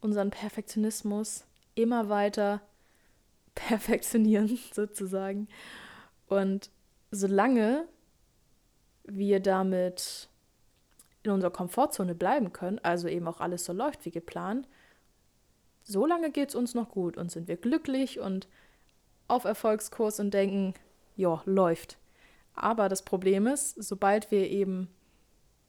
unseren 0.00 0.30
Perfektionismus 0.30 1.46
immer 1.74 2.08
weiter 2.08 2.60
perfektionieren, 3.54 4.58
sozusagen. 4.72 5.48
Und 6.26 6.70
solange 7.10 7.86
wir 9.04 9.40
damit 9.40 10.28
in 11.22 11.30
unserer 11.30 11.52
Komfortzone 11.52 12.14
bleiben 12.14 12.52
können, 12.52 12.78
also 12.80 13.08
eben 13.08 13.26
auch 13.26 13.40
alles 13.40 13.64
so 13.64 13.72
läuft 13.72 14.04
wie 14.04 14.10
geplant, 14.10 14.68
solange 15.86 16.30
geht 16.30 16.50
es 16.50 16.54
uns 16.54 16.74
noch 16.74 16.90
gut 16.90 17.16
und 17.16 17.30
sind 17.30 17.48
wir 17.48 17.56
glücklich 17.56 18.18
und 18.20 18.48
auf 19.28 19.44
Erfolgskurs 19.44 20.20
und 20.20 20.34
denken, 20.34 20.74
ja, 21.16 21.42
läuft. 21.46 21.98
Aber 22.54 22.88
das 22.88 23.02
Problem 23.02 23.46
ist, 23.46 23.82
sobald 23.82 24.30
wir 24.30 24.50
eben 24.50 24.88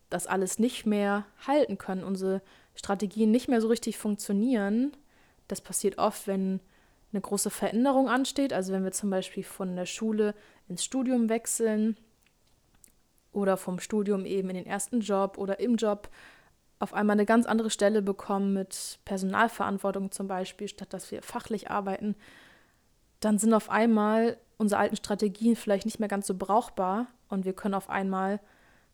das 0.10 0.28
alles 0.28 0.58
nicht 0.58 0.86
mehr 0.86 1.26
halten 1.46 1.78
können, 1.78 2.04
unsere 2.04 2.42
Strategien 2.76 3.32
nicht 3.32 3.48
mehr 3.48 3.62
so 3.62 3.68
richtig 3.68 3.98
funktionieren, 3.98 4.96
das 5.48 5.62
passiert 5.62 5.98
oft, 5.98 6.28
wenn 6.28 6.60
eine 7.12 7.22
große 7.22 7.50
Veränderung 7.50 8.10
ansteht, 8.10 8.54
also 8.54 8.74
wenn 8.74 8.84
wir 8.84 8.92
zum 8.92 9.10
Beispiel 9.10 9.44
von 9.44 9.76
der 9.76 9.86
Schule 9.86 10.34
ins 10.68 10.84
Studium 10.84 11.30
wechseln 11.30 11.98
oder 13.32 13.56
vom 13.56 13.80
Studium 13.80 14.26
eben 14.26 14.50
in 14.50 14.56
den 14.56 14.66
ersten 14.66 15.02
Job 15.02 15.38
oder 15.38 15.60
im 15.60 15.76
Job 15.76 16.10
auf 16.80 16.94
einmal 16.94 17.16
eine 17.16 17.26
ganz 17.26 17.46
andere 17.46 17.70
Stelle 17.70 18.02
bekommen 18.02 18.54
mit 18.54 19.00
Personalverantwortung 19.06 20.12
zum 20.12 20.28
Beispiel, 20.28 20.68
statt 20.68 20.94
dass 20.94 21.12
wir 21.12 21.22
fachlich 21.22 21.72
arbeiten, 21.72 22.16
dann 23.20 23.40
sind 23.40 23.54
auf 23.54 23.70
einmal 23.70 24.38
unsere 24.58 24.82
alten 24.82 24.96
Strategien 24.96 25.56
vielleicht 25.56 25.86
nicht 25.86 26.00
mehr 26.00 26.10
ganz 26.10 26.28
so 26.28 26.36
brauchbar 26.36 27.08
und 27.30 27.46
wir 27.46 27.54
können 27.54 27.74
auf 27.74 27.90
einmal, 27.90 28.40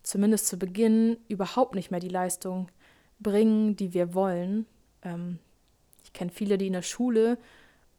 zumindest 0.02 0.48
zu 0.48 0.58
Beginn, 0.58 1.18
überhaupt 1.28 1.76
nicht 1.76 1.92
mehr 1.92 2.00
die 2.00 2.10
Leistung 2.10 2.70
bringen, 3.20 3.76
die 3.76 3.94
wir 3.94 4.14
wollen. 4.14 4.66
Ähm, 5.02 5.40
ich 6.04 6.14
kenne 6.14 6.32
viele, 6.32 6.58
die 6.58 6.68
in 6.68 6.74
der 6.74 6.82
Schule, 6.82 7.38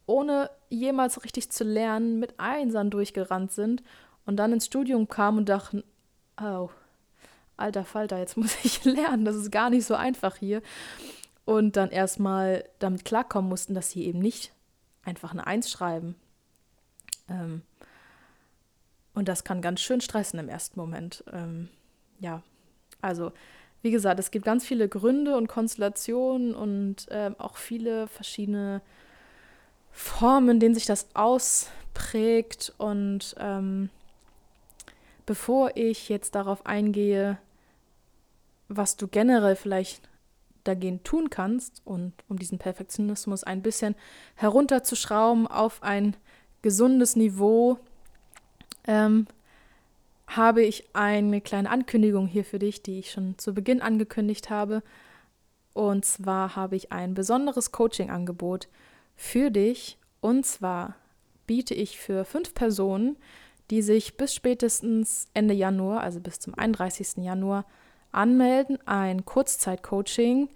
ohne 0.06 0.50
jemals 0.68 1.24
richtig 1.24 1.50
zu 1.50 1.64
lernen, 1.64 2.18
mit 2.18 2.34
Einsern 2.38 2.90
durchgerannt 2.90 3.52
sind 3.52 3.82
und 4.26 4.36
dann 4.36 4.52
ins 4.52 4.66
Studium 4.66 5.08
kamen 5.08 5.38
und 5.38 5.48
dachten, 5.48 5.82
oh, 6.40 6.68
alter 7.56 7.84
Falter, 7.84 8.18
jetzt 8.18 8.36
muss 8.36 8.56
ich 8.64 8.84
lernen, 8.84 9.24
das 9.24 9.36
ist 9.36 9.50
gar 9.50 9.70
nicht 9.70 9.86
so 9.86 9.94
einfach 9.94 10.36
hier. 10.36 10.62
Und 11.44 11.76
dann 11.76 11.90
erstmal 11.90 12.64
damit 12.78 13.04
klarkommen 13.04 13.50
mussten, 13.50 13.74
dass 13.74 13.90
sie 13.90 14.04
eben 14.04 14.18
nicht 14.18 14.52
einfach 15.04 15.32
eine 15.32 15.46
Eins 15.46 15.70
schreiben, 15.70 16.16
ähm, 17.28 17.62
und 19.14 19.28
das 19.28 19.44
kann 19.44 19.62
ganz 19.62 19.80
schön 19.80 20.00
stressen 20.00 20.38
im 20.38 20.48
ersten 20.48 20.78
Moment. 20.78 21.24
Ähm, 21.32 21.68
ja, 22.18 22.42
also 23.00 23.32
wie 23.82 23.90
gesagt, 23.90 24.18
es 24.18 24.30
gibt 24.30 24.44
ganz 24.44 24.66
viele 24.66 24.88
Gründe 24.88 25.36
und 25.36 25.46
Konstellationen 25.46 26.54
und 26.54 27.08
äh, 27.10 27.30
auch 27.38 27.56
viele 27.56 28.08
verschiedene 28.08 28.80
Formen, 29.92 30.48
in 30.50 30.60
denen 30.60 30.74
sich 30.74 30.86
das 30.86 31.08
ausprägt. 31.14 32.72
Und 32.78 33.36
ähm, 33.38 33.90
bevor 35.26 35.76
ich 35.76 36.08
jetzt 36.08 36.34
darauf 36.34 36.66
eingehe, 36.66 37.38
was 38.68 38.96
du 38.96 39.08
generell 39.08 39.56
vielleicht 39.56 40.08
dagegen 40.64 41.02
tun 41.02 41.30
kannst 41.30 41.82
und 41.84 42.12
um 42.28 42.38
diesen 42.38 42.58
Perfektionismus 42.58 43.44
ein 43.44 43.62
bisschen 43.62 43.94
herunterzuschrauben 44.34 45.46
auf 45.46 45.82
ein 45.82 46.16
gesundes 46.62 47.16
Niveau, 47.16 47.78
ähm, 48.86 49.26
habe 50.26 50.62
ich 50.62 50.88
eine 50.94 51.40
kleine 51.42 51.70
Ankündigung 51.70 52.26
hier 52.26 52.44
für 52.44 52.58
dich, 52.58 52.82
die 52.82 52.98
ich 52.98 53.10
schon 53.12 53.36
zu 53.38 53.52
Beginn 53.52 53.82
angekündigt 53.82 54.48
habe. 54.48 54.82
Und 55.74 56.04
zwar 56.04 56.56
habe 56.56 56.76
ich 56.76 56.92
ein 56.92 57.14
besonderes 57.14 57.72
Coaching-Angebot 57.72 58.68
für 59.16 59.50
dich. 59.50 59.98
Und 60.20 60.46
zwar 60.46 60.96
biete 61.46 61.74
ich 61.74 61.98
für 61.98 62.24
fünf 62.24 62.54
Personen, 62.54 63.16
die 63.70 63.82
sich 63.82 64.16
bis 64.16 64.34
spätestens 64.34 65.26
Ende 65.34 65.54
Januar, 65.54 66.00
also 66.00 66.20
bis 66.20 66.38
zum 66.40 66.54
31. 66.54 67.24
Januar, 67.24 67.64
anmelden, 68.12 68.78
ein 68.86 69.24
Kurzzeit-Coaching. 69.24 70.48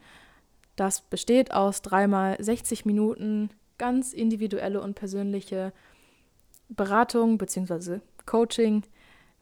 Das 0.76 1.00
besteht 1.02 1.52
aus 1.52 1.82
dreimal 1.82 2.36
60 2.42 2.84
Minuten 2.84 3.50
ganz 3.78 4.12
individuelle 4.12 4.80
und 4.80 4.94
persönliche 4.94 5.72
Beratung 6.68 7.38
bzw. 7.38 8.00
Coaching 8.26 8.82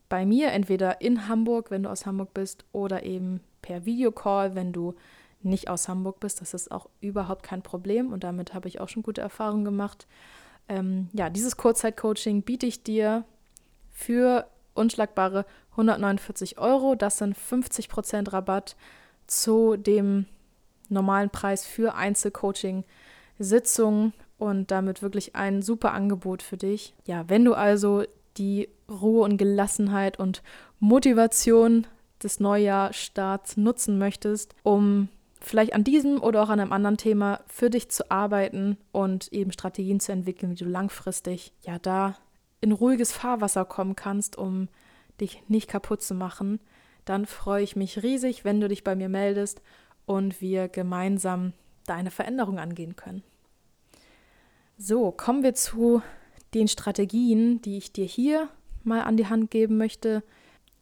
bei 0.09 0.25
mir, 0.25 0.53
entweder 0.53 1.01
in 1.01 1.29
Hamburg, 1.29 1.71
wenn 1.71 1.83
du 1.83 1.91
aus 1.91 2.07
Hamburg 2.07 2.33
bist, 2.33 2.65
oder 2.73 3.03
eben 3.03 3.41
per 3.63 3.85
Videocall, 3.85 4.55
wenn 4.55 4.73
du 4.73 4.95
nicht 5.43 5.69
aus 5.69 5.89
Hamburg 5.89 6.21
bist. 6.21 6.41
Das 6.41 6.55
ist 6.55 6.71
auch 6.71 6.89
überhaupt 7.01 7.43
kein 7.43 7.63
Problem 7.63 8.13
und 8.13 8.25
damit 8.25 8.55
habe 8.55 8.69
ich 8.69 8.81
auch 8.81 8.89
schon 8.89 9.03
gute 9.03 9.21
Erfahrungen 9.21 9.65
gemacht. 9.65 10.07
Ähm, 10.69 11.09
ja, 11.13 11.31
dieses 11.31 11.57
Kurzzeit-Coaching 11.57 12.43
biete 12.43 12.67
ich 12.67 12.83
dir 12.83 13.25
für 13.97 14.47
unschlagbare 14.75 15.45
149 15.73 16.59
Euro. 16.59 16.95
Das 16.95 17.19
sind 17.19 17.37
50% 17.37 18.33
Rabatt 18.33 18.77
zu 19.27 19.77
dem 19.77 20.27
normalen 20.89 21.31
Preis 21.31 21.67
für 21.67 21.95
Einzelcoaching-Sitzungen 21.95 24.13
und 24.39 24.71
damit 24.71 25.03
wirklich 25.03 25.35
ein 25.35 25.63
super 25.63 25.93
Angebot 25.93 26.43
für 26.43 26.59
dich. 26.59 26.95
Ja, 27.07 27.29
wenn 27.29 27.45
du 27.45 27.55
also 27.55 28.05
die 28.37 28.69
Ruhe 28.89 29.25
und 29.25 29.37
Gelassenheit 29.39 30.21
und 30.21 30.45
Motivation 30.79 31.89
des 32.23 32.39
Neujahrstarts 32.39 33.57
nutzen 33.57 33.99
möchtest, 33.99 34.55
um 34.63 35.09
vielleicht 35.41 35.73
an 35.73 35.83
diesem 35.85 36.23
oder 36.23 36.43
auch 36.43 36.51
an 36.51 36.61
einem 36.61 36.73
anderen 36.73 36.99
Thema 36.99 37.41
für 37.47 37.71
dich 37.71 37.89
zu 37.89 38.11
arbeiten 38.11 38.77
und 38.93 39.33
eben 39.33 39.53
Strategien 39.53 40.01
zu 40.01 40.13
entwickeln, 40.13 40.53
wie 40.53 40.57
du 40.57 40.67
langfristig 40.67 41.55
ja 41.63 41.79
da 41.79 42.17
in 42.67 42.73
ruhiges 42.73 43.13
Fahrwasser 43.13 43.65
kommen 43.65 43.95
kannst, 43.95 44.37
um 44.37 44.69
dich 45.21 45.41
nicht 45.47 45.69
kaputt 45.69 46.03
zu 46.03 46.15
machen, 46.15 46.59
dann 47.05 47.25
freue 47.25 47.63
ich 47.63 47.77
mich 47.77 48.03
riesig, 48.03 48.45
wenn 48.45 48.61
du 48.61 48.67
dich 48.67 48.83
bei 48.83 48.97
mir 48.97 49.09
meldest 49.09 49.63
und 50.05 50.41
wir 50.41 50.67
gemeinsam 50.67 51.53
deine 51.87 52.11
Veränderung 52.11 52.59
angehen 52.59 52.97
können. 52.97 53.23
So, 54.79 55.13
kommen 55.13 55.45
wir 55.45 55.55
zu 55.55 56.03
den 56.55 56.67
Strategien, 56.67 57.63
die 57.63 57.79
ich 57.79 57.93
dir 57.93 58.05
hier 58.05 58.49
mal 58.83 59.03
an 59.03 59.17
die 59.17 59.29
Hand 59.29 59.53
geben 59.53 59.79
möchte. 59.79 60.25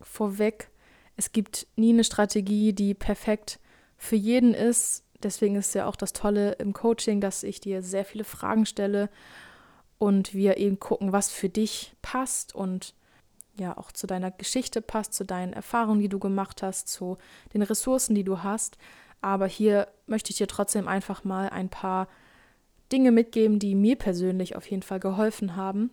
Vorweg, 0.00 0.70
es 1.18 1.32
gibt 1.32 1.66
nie 1.76 1.92
eine 1.92 2.04
Strategie, 2.04 2.72
die 2.72 2.94
perfekt 2.94 3.60
für 3.98 4.16
jeden 4.16 4.54
ist. 4.54 5.04
Deswegen 5.22 5.56
ist 5.56 5.74
ja 5.74 5.84
auch 5.84 5.96
das 5.96 6.14
Tolle 6.14 6.52
im 6.52 6.72
Coaching, 6.72 7.20
dass 7.20 7.42
ich 7.42 7.60
dir 7.60 7.82
sehr 7.82 8.06
viele 8.06 8.24
Fragen 8.24 8.64
stelle 8.64 9.10
und 9.98 10.34
wir 10.34 10.56
eben 10.56 10.78
gucken, 10.80 11.12
was 11.12 11.30
für 11.30 11.48
dich 11.48 11.94
passt 12.02 12.54
und 12.54 12.94
ja 13.58 13.76
auch 13.76 13.92
zu 13.92 14.06
deiner 14.06 14.30
Geschichte 14.30 14.82
passt, 14.82 15.14
zu 15.14 15.24
deinen 15.24 15.52
Erfahrungen, 15.52 16.00
die 16.00 16.08
du 16.08 16.18
gemacht 16.18 16.62
hast, 16.62 16.88
zu 16.88 17.18
den 17.52 17.62
Ressourcen, 17.62 18.14
die 18.14 18.24
du 18.24 18.42
hast. 18.42 18.78
Aber 19.20 19.46
hier 19.46 19.88
möchte 20.06 20.30
ich 20.30 20.36
dir 20.36 20.48
trotzdem 20.48 20.88
einfach 20.88 21.24
mal 21.24 21.48
ein 21.48 21.68
paar 21.68 22.08
Dinge 22.92 23.10
mitgeben, 23.10 23.58
die 23.58 23.74
mir 23.74 23.96
persönlich 23.96 24.56
auf 24.56 24.66
jeden 24.70 24.82
Fall 24.82 25.00
geholfen 25.00 25.56
haben. 25.56 25.90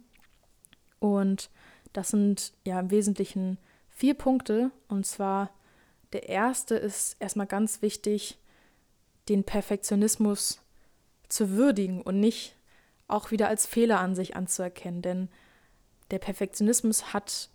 Und 1.00 1.50
das 1.94 2.10
sind 2.10 2.54
ja 2.66 2.80
im 2.80 2.92
Wesentlichen 2.92 3.58
vier 3.90 4.14
Punkte. 4.14 4.72
Und 4.88 5.06
zwar 5.06 5.52
der 6.14 6.28
erste 6.28 6.76
ist 6.76 7.16
erstmal 7.20 7.48
ganz 7.48 7.82
wichtig, 7.82 8.38
den 9.30 9.44
Perfektionismus 9.44 10.60
zu 11.30 11.52
würdigen 11.52 12.02
und 12.02 12.20
nicht 12.20 12.56
auch 13.12 13.32
wieder 13.32 13.48
als 13.48 13.66
Fehler 13.66 14.00
an 14.00 14.16
sich 14.16 14.36
anzuerkennen. 14.36 15.02
Denn 15.02 15.30
der 16.12 16.20
Perfektionismus 16.20 17.14
hat 17.14 17.50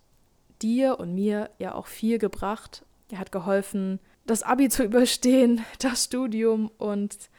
dir 0.61 0.99
und 0.99 1.13
mir 1.13 1.49
ja 1.59 1.75
auch 1.75 1.87
viel 1.87 2.17
gebracht. 2.17 2.83
Er 3.11 3.19
hat 3.19 3.31
geholfen, 3.31 3.99
das 4.25 4.43
Abi 4.43 4.69
zu 4.69 4.83
überstehen, 4.85 5.63
das 5.79 6.05
Studium 6.05 6.71
und 6.77 7.29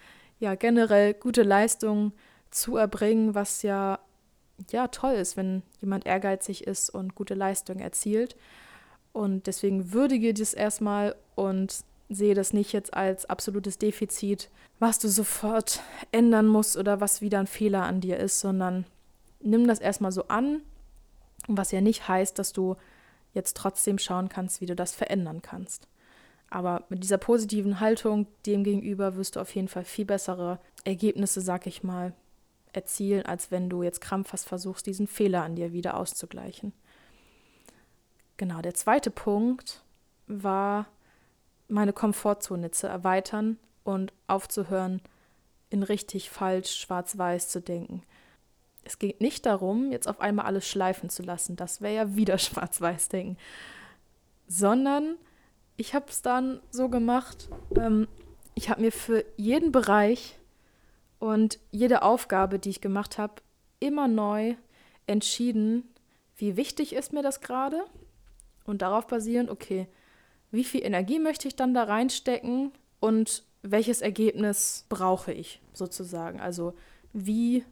ja 0.40 0.54
generell 0.54 1.14
gute 1.14 1.42
Leistungen 1.42 2.12
zu 2.50 2.76
erbringen, 2.76 3.35
was 3.35 3.62
ja 3.62 3.98
ja 4.70 4.88
toll 4.88 5.14
ist, 5.14 5.37
wenn 5.37 5.62
jemand 5.81 6.07
ehrgeizig 6.07 6.66
ist 6.66 6.90
und 6.90 7.14
gute 7.14 7.35
Leistungen 7.35 7.81
erzielt. 7.81 8.37
Und 9.12 9.46
deswegen 9.46 9.92
würdige 9.92 10.35
das 10.35 10.54
erstmal 10.54 11.14
und 11.35 11.85
sehe 12.08 12.34
das 12.34 12.52
nicht 12.52 12.72
jetzt 12.72 12.94
als 12.94 13.26
absolutes 13.26 13.78
Defizit, 13.78 14.50
was 14.78 14.98
du 14.98 15.08
sofort 15.08 15.82
ändern 16.12 16.46
musst 16.46 16.76
oder 16.76 17.00
was 17.00 17.20
wieder 17.20 17.38
ein 17.38 17.46
Fehler 17.46 17.82
an 17.82 18.00
dir 18.00 18.18
ist, 18.18 18.40
sondern 18.40 18.86
nimm 19.40 19.66
das 19.66 19.78
erstmal 19.78 20.12
so 20.12 20.28
an, 20.28 20.62
was 21.46 21.72
ja 21.72 21.80
nicht 21.80 22.08
heißt, 22.08 22.38
dass 22.38 22.52
du 22.52 22.76
jetzt 23.34 23.56
trotzdem 23.56 23.98
schauen 23.98 24.28
kannst, 24.28 24.60
wie 24.60 24.66
du 24.66 24.74
das 24.74 24.94
verändern 24.94 25.42
kannst. 25.42 25.86
Aber 26.50 26.84
mit 26.88 27.02
dieser 27.02 27.18
positiven 27.18 27.80
Haltung 27.80 28.26
dem 28.46 28.64
gegenüber 28.64 29.16
wirst 29.16 29.36
du 29.36 29.40
auf 29.40 29.54
jeden 29.54 29.68
Fall 29.68 29.84
viel 29.84 30.06
bessere 30.06 30.58
Ergebnisse, 30.84 31.40
sag 31.40 31.66
ich 31.66 31.82
mal, 31.82 32.14
erzielen, 32.72 33.26
als 33.26 33.50
wenn 33.50 33.68
du 33.68 33.82
jetzt 33.82 34.00
krampfhaft 34.00 34.46
versuchst, 34.46 34.86
diesen 34.86 35.06
Fehler 35.06 35.42
an 35.42 35.56
dir 35.56 35.72
wieder 35.72 35.96
auszugleichen. 35.96 36.72
Genau, 38.36 38.62
der 38.62 38.74
zweite 38.74 39.10
Punkt 39.10 39.82
war, 40.26 40.86
meine 41.68 41.92
Komfortzone 41.92 42.70
zu 42.70 42.87
erweitern 42.87 43.59
und 43.85 44.12
aufzuhören, 44.26 45.00
in 45.70 45.83
richtig, 45.83 46.31
falsch, 46.31 46.76
schwarz-weiß 46.76 47.48
zu 47.48 47.61
denken. 47.61 48.02
Es 48.85 48.98
geht 48.98 49.20
nicht 49.20 49.44
darum, 49.44 49.92
jetzt 49.92 50.09
auf 50.09 50.20
einmal 50.20 50.46
alles 50.46 50.66
schleifen 50.66 51.11
zu 51.11 51.22
lassen, 51.22 51.57
das 51.57 51.81
wäre 51.81 51.94
ja 51.94 52.16
wieder 52.16 52.38
schwarz-weiß 52.38 53.09
denken, 53.09 53.37
sondern 54.46 55.16
ich 55.76 55.94
habe 55.94 56.07
es 56.09 56.22
dann 56.22 56.61
so 56.70 56.88
gemacht, 56.88 57.48
ähm, 57.76 58.09
ich 58.54 58.70
habe 58.70 58.81
mir 58.81 58.92
für 58.92 59.24
jeden 59.37 59.70
Bereich 59.70 60.38
und 61.18 61.59
jede 61.70 62.02
Aufgabe, 62.02 62.59
die 62.59 62.70
ich 62.70 62.81
gemacht 62.81 63.18
habe, 63.18 63.35
immer 63.78 64.09
neu 64.09 64.57
entschieden, 65.07 65.85
wie 66.37 66.57
wichtig 66.57 66.94
ist 66.94 67.12
mir 67.12 67.22
das 67.22 67.40
gerade? 67.40 67.85
Und 68.64 68.83
darauf 68.83 69.07
basierend, 69.07 69.50
okay, 69.50 69.87
wie 70.50 70.64
viel 70.64 70.84
Energie 70.84 71.18
möchte 71.18 71.48
ich 71.48 71.56
dann 71.56 71.74
da 71.74 71.84
reinstecken 71.84 72.72
und 73.00 73.44
welches 73.62 74.00
Ergebnis 74.00 74.87
brauche 74.88 75.32
ich 75.32 75.61
sozusagen. 75.72 76.40
Also 76.40 76.74
wie 77.12 77.64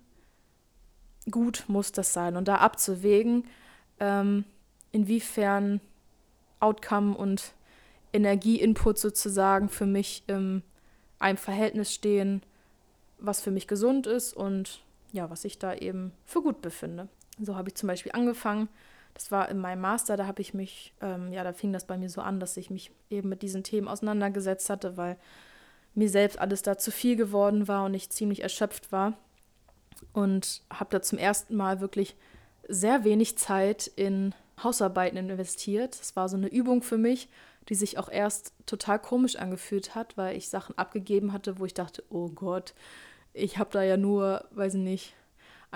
gut 1.30 1.64
muss 1.68 1.92
das 1.92 2.12
sein 2.12 2.36
und 2.36 2.48
da 2.48 2.56
abzuwägen, 2.56 3.44
ähm, 4.00 4.44
inwiefern 4.92 5.80
Outcome 6.60 7.16
und 7.16 7.52
Energieinput 8.12 8.98
sozusagen 8.98 9.68
für 9.68 9.86
mich 9.86 10.24
in 10.26 10.62
einem 11.18 11.38
Verhältnis 11.38 11.92
stehen, 11.92 12.42
was 13.18 13.40
für 13.40 13.50
mich 13.50 13.66
gesund 13.66 14.06
ist 14.06 14.32
und 14.32 14.82
ja, 15.12 15.30
was 15.30 15.44
ich 15.44 15.58
da 15.58 15.74
eben 15.74 16.12
für 16.24 16.42
gut 16.42 16.62
befinde. 16.62 17.08
So 17.40 17.56
habe 17.56 17.68
ich 17.68 17.74
zum 17.74 17.86
Beispiel 17.88 18.12
angefangen. 18.12 18.68
Das 19.16 19.32
war 19.32 19.48
in 19.48 19.58
meinem 19.58 19.80
Master, 19.80 20.18
da 20.18 20.26
habe 20.26 20.42
ich 20.42 20.52
mich, 20.52 20.92
ähm, 21.00 21.32
ja, 21.32 21.42
da 21.42 21.54
fing 21.54 21.72
das 21.72 21.86
bei 21.86 21.96
mir 21.96 22.10
so 22.10 22.20
an, 22.20 22.38
dass 22.38 22.58
ich 22.58 22.68
mich 22.68 22.90
eben 23.08 23.30
mit 23.30 23.40
diesen 23.40 23.62
Themen 23.64 23.88
auseinandergesetzt 23.88 24.68
hatte, 24.68 24.98
weil 24.98 25.16
mir 25.94 26.10
selbst 26.10 26.38
alles 26.38 26.60
da 26.60 26.76
zu 26.76 26.90
viel 26.90 27.16
geworden 27.16 27.66
war 27.66 27.86
und 27.86 27.94
ich 27.94 28.10
ziemlich 28.10 28.42
erschöpft 28.42 28.92
war. 28.92 29.14
Und 30.12 30.60
habe 30.70 30.90
da 30.90 31.00
zum 31.00 31.16
ersten 31.16 31.56
Mal 31.56 31.80
wirklich 31.80 32.14
sehr 32.68 33.04
wenig 33.04 33.38
Zeit 33.38 33.90
in 33.96 34.34
Hausarbeiten 34.62 35.16
investiert. 35.16 35.98
Das 35.98 36.14
war 36.14 36.28
so 36.28 36.36
eine 36.36 36.48
Übung 36.48 36.82
für 36.82 36.98
mich, 36.98 37.30
die 37.70 37.74
sich 37.74 37.96
auch 37.96 38.10
erst 38.10 38.52
total 38.66 38.98
komisch 38.98 39.36
angefühlt 39.36 39.94
hat, 39.94 40.18
weil 40.18 40.36
ich 40.36 40.50
Sachen 40.50 40.76
abgegeben 40.76 41.32
hatte, 41.32 41.58
wo 41.58 41.64
ich 41.64 41.72
dachte, 41.72 42.04
oh 42.10 42.28
Gott, 42.28 42.74
ich 43.32 43.56
habe 43.56 43.70
da 43.72 43.82
ja 43.82 43.96
nur, 43.96 44.44
weiß 44.50 44.74
ich 44.74 44.80
nicht, 44.80 45.14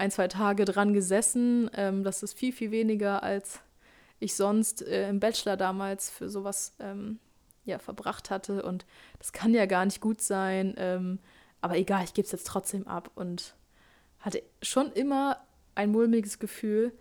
ein, 0.01 0.11
zwei 0.11 0.29
Tage 0.29 0.65
dran 0.65 0.95
gesessen. 0.95 1.71
Ähm, 1.75 2.03
das 2.05 2.23
ist 2.23 2.33
viel, 2.33 2.53
viel 2.53 2.71
weniger, 2.71 3.23
als 3.23 3.61
ich 4.19 4.35
sonst 4.35 4.83
äh, 4.83 5.09
im 5.11 5.21
Bachelor 5.21 5.57
damals 5.57 6.11
für 6.11 6.31
sowas 6.31 6.75
ähm, 6.81 7.19
ja, 7.67 7.79
verbracht 7.79 8.31
hatte. 8.31 8.63
Und 8.63 8.87
das 9.19 9.33
kann 9.33 9.53
ja 9.53 9.67
gar 9.67 9.85
nicht 9.85 10.01
gut 10.01 10.23
sein. 10.23 10.75
Ähm, 10.79 11.19
aber 11.61 11.77
egal, 11.77 12.03
ich 12.05 12.15
gebe 12.15 12.25
es 12.25 12.33
jetzt 12.33 12.47
trotzdem 12.47 12.89
ab. 12.89 13.11
Und 13.15 13.55
hatte 14.21 14.43
schon 14.63 14.91
immer 14.93 15.37
ein 15.75 15.91
mulmiges 15.91 16.39
Gefühl, 16.39 16.93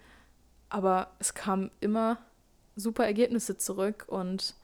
aber 0.67 1.15
es 1.19 1.33
kamen 1.33 1.71
immer 1.79 2.17
super 2.75 3.05
Ergebnisse 3.05 3.57
zurück. 3.57 4.05
Und 4.09 4.55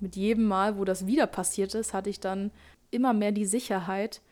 mit 0.00 0.16
jedem 0.16 0.44
Mal, 0.44 0.78
wo 0.78 0.86
das 0.86 1.06
wieder 1.06 1.26
passiert 1.26 1.74
ist, 1.74 1.92
hatte 1.92 2.08
ich 2.08 2.18
dann 2.18 2.50
immer 2.90 3.12
mehr 3.12 3.32
die 3.32 3.46
Sicherheit, 3.46 4.22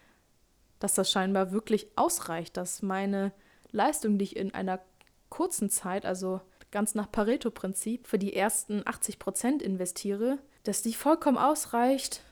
dass 0.79 0.95
das 0.95 1.11
scheinbar 1.11 1.53
wirklich 1.53 1.89
ausreicht, 1.97 2.57
dass 2.57 2.81
meine 2.81 3.33
Leistung, 3.73 4.19
die 4.19 4.25
ich 4.25 4.37
in 4.37 4.55
einer 4.55 4.81
kurzen 5.29 5.71
Zeit, 5.71 6.05
also 6.05 6.41
ganz 6.71 6.95
nach 6.95 7.11
Pareto-Prinzip, 7.11 8.07
für 8.07 8.19
die 8.19 8.35
ersten 8.35 8.83
80 8.87 9.19
Prozent 9.19 9.63
investiere, 9.63 10.39
dass 10.63 10.83
die 10.83 10.95
vollkommen 10.95 11.39
ausreicht, 11.39 12.23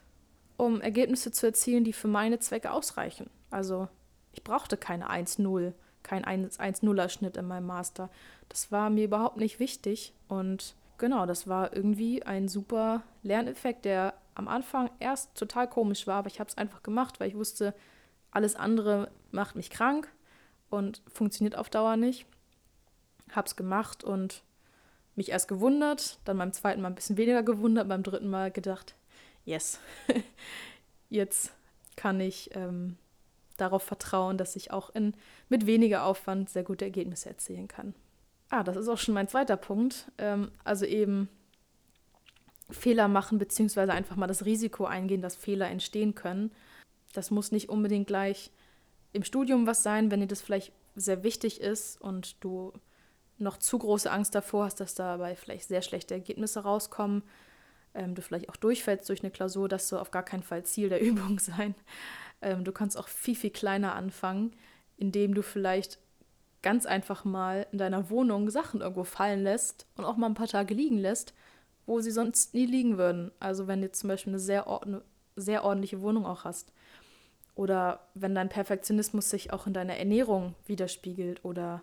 um 0.57 0.81
Ergebnisse 0.81 1.33
zu 1.33 1.47
erzielen, 1.47 1.85
die 1.85 1.93
für 1.93 2.09
meine 2.09 2.39
Zwecke 2.39 2.71
ausreichen. 2.71 3.31
Also 3.51 3.89
ich 4.33 4.45
brauchte 4.45 4.77
keine 4.77 5.11
1-0, 5.11 5.73
kein 6.03 6.25
1-0er-Schnitt 6.25 7.37
in 7.37 7.47
meinem 7.47 7.67
Master. 7.67 8.11
Das 8.49 8.71
war 8.71 8.91
mir 8.91 9.05
überhaupt 9.05 9.39
nicht 9.39 9.59
wichtig 9.59 10.13
und 10.29 10.75
genau, 10.99 11.27
das 11.27 11.49
war 11.49 11.75
irgendwie 11.75 12.23
ein 12.23 12.49
super 12.49 13.03
Lerneffekt, 13.23 13.85
der 13.85 14.15
am 14.35 14.49
Anfang 14.49 14.91
erst 15.01 15.35
total 15.35 15.69
komisch 15.69 16.07
war, 16.07 16.19
aber 16.19 16.29
ich 16.29 16.41
habe 16.41 16.49
es 16.49 16.57
einfach 16.57 16.83
gemacht, 16.83 17.21
weil 17.21 17.29
ich 17.29 17.37
wusste, 17.37 17.75
alles 18.31 18.55
andere 18.55 19.11
macht 19.33 19.57
mich 19.57 19.71
krank 19.71 20.09
und 20.71 21.03
funktioniert 21.13 21.57
auf 21.57 21.69
Dauer 21.69 21.97
nicht. 21.97 22.27
Hab's 23.33 23.57
gemacht 23.57 24.03
und 24.03 24.43
mich 25.17 25.31
erst 25.31 25.49
gewundert, 25.49 26.19
dann 26.25 26.39
beim 26.39 26.53
zweiten 26.53 26.81
Mal 26.81 26.89
ein 26.89 26.95
bisschen 26.95 27.17
weniger 27.17 27.43
gewundert, 27.43 27.89
beim 27.89 28.03
dritten 28.03 28.31
Mal 28.31 28.51
gedacht, 28.51 28.95
yes, 29.45 29.79
jetzt 31.11 31.53
kann 31.97 32.21
ich 32.21 32.51
ähm, 32.55 32.97
darauf 33.57 33.83
vertrauen, 33.83 34.39
dass 34.39 34.57
ich 34.57 34.71
auch 34.71 34.91
in, 34.95 35.15
mit 35.49 35.67
weniger 35.67 36.05
Aufwand 36.05 36.49
sehr 36.49 36.63
gute 36.63 36.85
Ergebnisse 36.85 37.29
erzielen 37.29 37.69
kann. 37.69 37.95
Ah, 38.49 38.65
das 38.65 38.77
ist 38.77 38.89
auch 38.89 38.99
schon 38.99 39.15
mein 39.15 39.29
zweiter 39.29 39.57
Punkt. 39.57 40.11
Ähm, 40.19 40.51
also 40.65 40.87
eben 40.87 41.29
Fehler 42.71 43.09
machen, 43.09 43.39
beziehungsweise 43.39 43.93
einfach 43.93 44.17
mal 44.17 44.27
das 44.27 44.45
Risiko 44.45 44.87
eingehen, 44.87 45.23
dass 45.23 45.37
Fehler 45.37 45.69
entstehen 45.69 46.15
können. 46.15 46.53
Das 47.13 47.31
muss 47.31 47.53
nicht 47.53 47.69
unbedingt 47.69 48.07
gleich 48.07 48.51
im 49.13 49.25
Studium 49.25 49.67
was 49.67 49.83
sein, 49.83 50.11
wenn 50.11 50.21
dir 50.21 50.27
das 50.27 50.41
vielleicht 50.41 50.73
sehr 50.97 51.23
wichtig 51.23 51.61
ist 51.61 52.01
und 52.01 52.43
du 52.43 52.73
noch 53.39 53.57
zu 53.57 53.79
große 53.79 54.11
Angst 54.11 54.35
davor 54.35 54.67
hast, 54.67 54.81
dass 54.81 54.95
dabei 54.95 55.35
vielleicht 55.35 55.69
sehr 55.69 55.83
schlechte 55.83 56.15
Ergebnisse 56.15 56.61
rauskommen, 56.61 57.23
ähm, 57.95 58.15
du 58.15 58.23
vielleicht 58.23 58.49
auch 58.49 58.57
durchfällst 58.57 59.09
durch 59.09 59.23
eine 59.23 59.31
Klausur, 59.31 59.69
das 59.69 59.89
soll 59.89 59.99
auf 59.99 60.11
gar 60.11 60.23
keinen 60.23 60.43
Fall 60.43 60.65
Ziel 60.65 60.89
der 60.89 61.01
Übung 61.03 61.39
sein. 61.39 61.75
Ähm, 62.43 62.65
du 62.65 62.73
kannst 62.73 62.97
auch 62.97 63.09
viel, 63.09 63.35
viel 63.35 63.51
kleiner 63.51 63.95
anfangen, 63.95 64.53
indem 64.97 65.35
du 65.35 65.43
vielleicht 65.43 65.99
ganz 66.63 66.85
einfach 66.85 67.25
mal 67.25 67.67
in 67.73 67.79
deiner 67.79 68.11
Wohnung 68.11 68.51
Sachen 68.51 68.83
irgendwo 68.83 69.05
fallen 69.05 69.43
lässt 69.43 69.87
und 69.97 70.05
auch 70.05 70.17
mal 70.17 70.27
ein 70.27 70.35
paar 70.35 70.47
Tage 70.47 70.75
liegen 70.75 70.99
lässt, 70.99 71.33
wo 71.87 72.01
sie 72.01 72.11
sonst 72.11 72.55
nie 72.55 72.67
liegen 72.67 72.99
würden. 72.99 73.33
Also 73.41 73.67
wenn 73.67 73.81
du 73.81 73.91
zum 73.91 74.09
Beispiel 74.09 74.33
eine 74.33 74.41
sehr, 74.41 74.67
ordne, 74.67 75.03
sehr 75.37 75.65
ordentliche 75.65 76.03
Wohnung 76.03 76.27
auch 76.27 76.45
hast. 76.45 76.73
Oder 77.55 78.09
wenn 78.15 78.35
dein 78.35 78.49
Perfektionismus 78.49 79.31
sich 79.31 79.53
auch 79.53 79.67
in 79.67 79.75
deiner 79.75 79.97
Ernährung 79.97 80.55
widerspiegelt 80.67 81.45
oder 81.45 81.83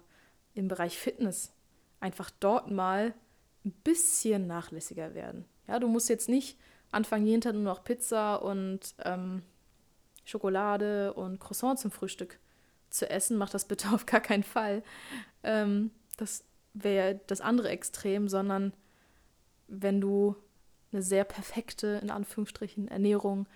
im 0.54 0.68
Bereich 0.68 0.98
Fitness. 0.98 1.54
Einfach 2.00 2.32
dort 2.40 2.72
mal 2.72 3.14
ein 3.66 3.72
bisschen 3.84 4.48
nachlässiger 4.48 5.14
werden. 5.14 5.46
Ja, 5.68 5.80
du 5.80 5.88
musst 5.88 6.10
jetzt 6.10 6.30
nicht 6.30 6.58
anfangen, 6.92 7.26
jeden 7.26 7.42
Tag 7.42 7.54
nur 7.54 7.64
noch 7.64 7.84
Pizza 7.84 8.38
und 8.38 8.96
ähm, 9.04 9.44
Schokolade 10.26 11.14
und 11.14 11.40
Croissant 11.40 11.80
zum 11.80 11.92
Frühstück 11.92 12.40
zu 12.90 13.10
essen. 13.10 13.38
Mach 13.38 13.50
das 13.50 13.66
bitte 13.66 13.90
auf 13.94 14.06
gar 14.06 14.22
keinen 14.22 14.44
Fall. 14.44 14.84
Ähm, 15.44 15.92
das 16.18 16.44
wäre 16.74 17.20
das 17.28 17.42
andere 17.42 17.70
Extrem, 17.70 18.28
sondern 18.28 18.74
wenn 19.68 20.02
du 20.02 20.36
eine 20.92 21.02
sehr 21.02 21.26
perfekte, 21.26 22.00
in 22.02 22.10
Anführungsstrichen, 22.10 22.88
Ernährung 22.88 23.48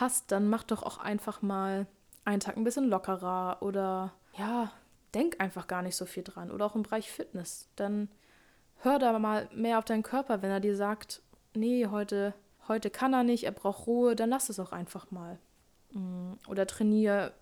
hast, 0.00 0.32
dann 0.32 0.48
mach 0.48 0.62
doch 0.62 0.82
auch 0.82 0.98
einfach 0.98 1.42
mal 1.42 1.86
einen 2.24 2.40
Tag 2.40 2.56
ein 2.56 2.64
bisschen 2.64 2.88
lockerer 2.88 3.58
oder 3.60 4.12
ja, 4.36 4.72
denk 5.14 5.40
einfach 5.40 5.66
gar 5.66 5.82
nicht 5.82 5.96
so 5.96 6.06
viel 6.06 6.22
dran. 6.22 6.50
Oder 6.50 6.66
auch 6.66 6.74
im 6.74 6.82
Bereich 6.82 7.10
Fitness. 7.10 7.68
Dann 7.76 8.08
hör 8.78 8.98
da 8.98 9.18
mal 9.18 9.48
mehr 9.54 9.78
auf 9.78 9.84
deinen 9.84 10.02
Körper, 10.02 10.42
wenn 10.42 10.50
er 10.50 10.60
dir 10.60 10.76
sagt, 10.76 11.22
nee, 11.54 11.86
heute, 11.86 12.34
heute 12.68 12.90
kann 12.90 13.12
er 13.12 13.24
nicht, 13.24 13.44
er 13.44 13.52
braucht 13.52 13.86
Ruhe, 13.86 14.16
dann 14.16 14.30
lass 14.30 14.48
es 14.48 14.58
auch 14.58 14.72
einfach 14.72 15.10
mal. 15.10 15.38
Mm, 15.92 16.32
oder 16.48 16.66
trainiere 16.66 17.32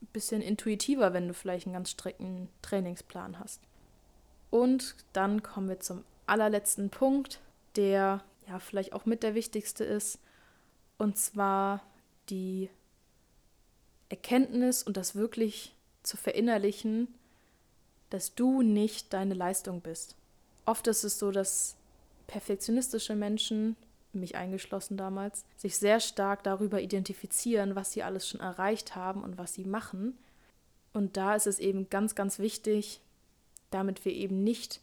ein 0.00 0.08
bisschen 0.12 0.42
intuitiver, 0.42 1.12
wenn 1.12 1.28
du 1.28 1.34
vielleicht 1.34 1.66
einen 1.66 1.74
ganz 1.74 1.90
strikten 1.90 2.48
Trainingsplan 2.62 3.40
hast. 3.40 3.62
Und 4.50 4.94
dann 5.12 5.42
kommen 5.42 5.68
wir 5.68 5.80
zum 5.80 6.04
allerletzten 6.26 6.90
Punkt, 6.90 7.40
der 7.76 8.22
ja 8.48 8.58
vielleicht 8.58 8.92
auch 8.92 9.06
mit 9.06 9.22
der 9.22 9.34
wichtigste 9.34 9.84
ist, 9.84 10.20
und 10.98 11.16
zwar 11.16 11.82
die 12.30 12.70
Erkenntnis 14.08 14.82
und 14.82 14.96
das 14.96 15.14
wirklich 15.14 15.74
zu 16.02 16.16
verinnerlichen, 16.16 17.08
dass 18.10 18.34
du 18.34 18.62
nicht 18.62 19.12
deine 19.12 19.34
Leistung 19.34 19.80
bist. 19.80 20.16
Oft 20.64 20.86
ist 20.86 21.04
es 21.04 21.18
so, 21.18 21.30
dass 21.30 21.76
perfektionistische 22.26 23.14
Menschen, 23.14 23.76
mich 24.12 24.36
eingeschlossen 24.36 24.96
damals, 24.96 25.44
sich 25.56 25.76
sehr 25.76 26.00
stark 26.00 26.42
darüber 26.42 26.80
identifizieren, 26.80 27.74
was 27.74 27.92
sie 27.92 28.02
alles 28.02 28.28
schon 28.28 28.40
erreicht 28.40 28.96
haben 28.96 29.22
und 29.22 29.36
was 29.36 29.54
sie 29.54 29.64
machen. 29.64 30.16
Und 30.92 31.16
da 31.16 31.34
ist 31.34 31.46
es 31.46 31.58
eben 31.58 31.90
ganz, 31.90 32.14
ganz 32.14 32.38
wichtig, 32.38 33.00
damit 33.70 34.04
wir 34.04 34.12
eben 34.12 34.42
nicht 34.42 34.80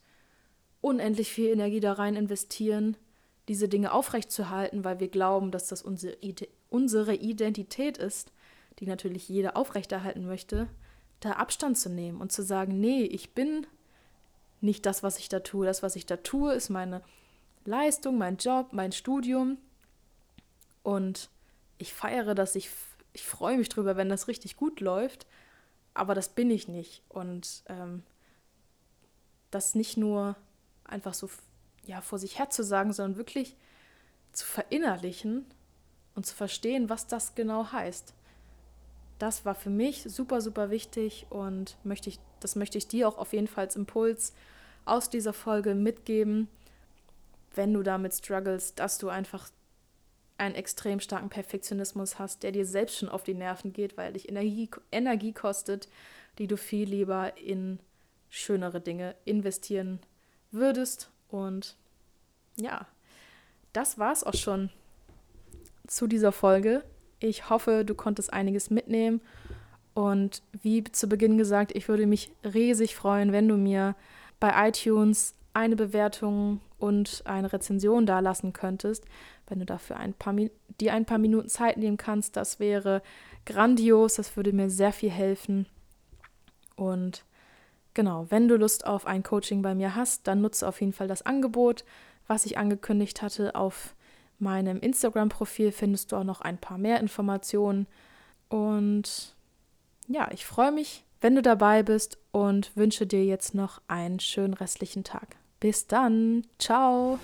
unendlich 0.82 1.32
viel 1.32 1.50
Energie 1.50 1.80
da 1.80 1.94
rein 1.94 2.16
investieren, 2.16 2.96
diese 3.48 3.68
Dinge 3.68 3.92
aufrechtzuerhalten, 3.92 4.84
weil 4.84 5.00
wir 5.00 5.08
glauben, 5.08 5.52
dass 5.52 5.68
das 5.68 5.84
unsere, 6.70 7.16
Identität 7.16 7.98
ist, 7.98 8.32
die 8.80 8.88
natürlich 8.88 9.30
jeder 9.30 9.56
aufrechterhalten 9.58 10.26
möchte, 10.26 10.68
da 11.20 11.32
Abstand 11.32 11.78
zu 11.78 11.90
nehmen 11.90 12.22
und 12.22 12.32
zu 12.32 12.44
sagen, 12.44 12.80
nee, 12.80 13.04
ich 13.04 13.34
bin 13.34 13.66
nicht 14.62 14.86
das, 14.86 15.04
was 15.04 15.18
ich 15.20 15.30
da 15.30 15.40
tue. 15.40 15.66
Das, 15.66 15.84
was 15.84 15.96
ich 15.96 16.06
da 16.06 16.18
tue, 16.18 16.54
ist 16.54 16.70
meine 16.70 17.02
Leistung, 17.64 18.18
mein 18.18 18.38
Job, 18.38 18.74
mein 18.74 18.92
Studium. 18.92 19.58
Und 20.84 21.30
ich 21.78 21.94
feiere 21.94 22.36
das, 22.36 22.56
ich, 22.56 22.70
ich 23.14 23.24
freue 23.24 23.58
mich 23.58 23.70
drüber, 23.70 23.96
wenn 23.96 24.10
das 24.10 24.28
richtig 24.28 24.58
gut 24.58 24.82
läuft, 24.82 25.26
aber 25.94 26.16
das 26.16 26.30
bin 26.30 26.52
ich 26.52 26.68
nicht. 26.68 27.04
Und 27.10 27.64
ähm, 27.68 28.04
das 29.52 29.76
nicht 29.76 29.98
nur 29.98 30.36
einfach 30.84 31.14
so 31.14 31.30
ja, 31.86 32.02
vor 32.02 32.20
sich 32.20 32.40
her 32.40 32.50
zu 32.50 32.64
sagen, 32.64 32.94
sondern 32.94 33.18
wirklich 33.18 33.56
zu 34.32 34.46
verinnerlichen 34.46 35.46
und 36.16 36.26
zu 36.26 36.36
verstehen, 36.36 36.90
was 36.90 37.08
das 37.08 37.36
genau 37.36 37.72
heißt. 37.72 38.14
Das 39.20 39.46
war 39.46 39.56
für 39.56 39.70
mich 39.70 40.04
super, 40.04 40.42
super 40.42 40.70
wichtig 40.70 41.26
und 41.30 41.78
möchte 41.84 42.10
ich, 42.10 42.20
das 42.40 42.56
möchte 42.56 42.78
ich 42.78 42.88
dir 42.88 43.08
auch 43.08 43.18
auf 43.18 43.34
jeden 43.34 43.48
Fall 43.48 43.66
als 43.66 43.76
Impuls 43.76 44.34
aus 44.84 45.10
dieser 45.10 45.34
Folge 45.34 45.74
mitgeben, 45.74 46.48
wenn 47.54 47.74
du 47.74 47.82
damit 47.82 48.14
struggles, 48.14 48.76
dass 48.76 48.98
du 48.98 49.10
einfach 49.10 49.50
einen 50.38 50.56
extrem 50.56 51.00
starken 51.00 51.30
Perfektionismus 51.30 52.20
hast, 52.20 52.44
der 52.44 52.52
dir 52.52 52.66
selbst 52.66 52.98
schon 52.98 53.10
auf 53.10 53.24
die 53.24 53.34
Nerven 53.34 53.72
geht, 53.72 53.98
weil 53.98 54.14
dich 54.14 54.28
Energie, 54.28 54.70
Energie 54.92 55.32
kostet, 55.32 55.88
die 56.38 56.48
du 56.48 56.58
viel 56.58 56.90
lieber 56.90 57.38
in 57.38 57.80
schönere 58.30 58.82
Dinge 58.82 59.16
investieren 59.24 60.00
würdest. 60.52 61.10
Und 61.30 61.78
ja, 62.58 62.86
das 63.72 63.98
war's 63.98 64.26
auch 64.26 64.34
schon 64.34 64.70
zu 65.88 66.08
dieser 66.08 66.32
Folge. 66.32 66.84
Ich 67.20 67.50
hoffe, 67.50 67.84
du 67.86 67.96
konntest 67.96 68.34
einiges 68.34 68.70
mitnehmen. 68.70 69.22
Und 69.94 70.42
wie 70.62 70.84
zu 70.84 71.08
Beginn 71.08 71.38
gesagt, 71.38 71.72
ich 71.74 71.88
würde 71.88 72.06
mich 72.06 72.32
riesig 72.44 72.96
freuen, 72.96 73.32
wenn 73.32 73.48
du 73.48 73.56
mir 73.56 73.96
bei 74.40 74.68
iTunes 74.68 75.36
eine 75.54 75.78
Bewertung 75.78 76.60
und 76.78 77.22
eine 77.26 77.52
Rezension 77.54 78.06
dalassen 78.06 78.52
könntest. 78.52 79.06
Wenn 79.48 79.60
du 79.60 79.66
dafür 79.66 79.96
ein 79.96 80.14
paar, 80.14 80.36
dir 80.82 80.94
ein 80.94 81.06
paar 81.06 81.18
Minuten 81.18 81.48
Zeit 81.48 81.78
nehmen 81.78 81.98
kannst, 81.98 82.36
das 82.36 82.60
wäre 82.60 83.02
grandios. 83.46 84.16
Das 84.16 84.36
würde 84.36 84.52
mir 84.52 84.70
sehr 84.70 84.92
viel 84.92 85.12
helfen. 85.12 85.66
Und 86.76 87.24
genau, 87.94 88.26
wenn 88.30 88.50
du 88.50 88.58
Lust 88.58 88.86
auf 88.86 89.06
ein 89.06 89.24
Coaching 89.24 89.62
bei 89.62 89.74
mir 89.76 89.96
hast, 89.96 90.28
dann 90.28 90.42
nutze 90.42 90.68
auf 90.68 90.82
jeden 90.82 90.94
Fall 90.94 91.08
das 91.08 91.26
Angebot, 91.26 91.86
was 92.28 92.46
ich 92.46 92.58
angekündigt 92.58 93.22
hatte 93.22 93.56
auf 93.56 93.96
meinem 94.40 94.80
Instagram-Profil 94.80 95.72
findest 95.72 96.12
du 96.12 96.18
auch 96.18 96.24
noch 96.24 96.42
ein 96.42 96.58
paar 96.58 96.78
mehr 96.78 97.00
Informationen. 97.00 97.88
Und 98.50 99.36
ja, 100.08 100.30
ich 100.32 100.46
freue 100.46 100.72
mich, 100.72 101.04
wenn 101.22 101.36
du 101.36 101.42
dabei 101.42 101.84
bist 101.84 102.18
und 102.32 102.76
wünsche 102.76 103.08
dir 103.08 103.26
jetzt 103.26 103.56
noch 103.56 103.82
einen 103.88 104.20
schönen 104.20 104.54
restlichen 104.54 105.04
Tag. 105.04 105.38
Bis 105.60 105.88
dann. 105.88 106.46
Ciao. 106.60 107.20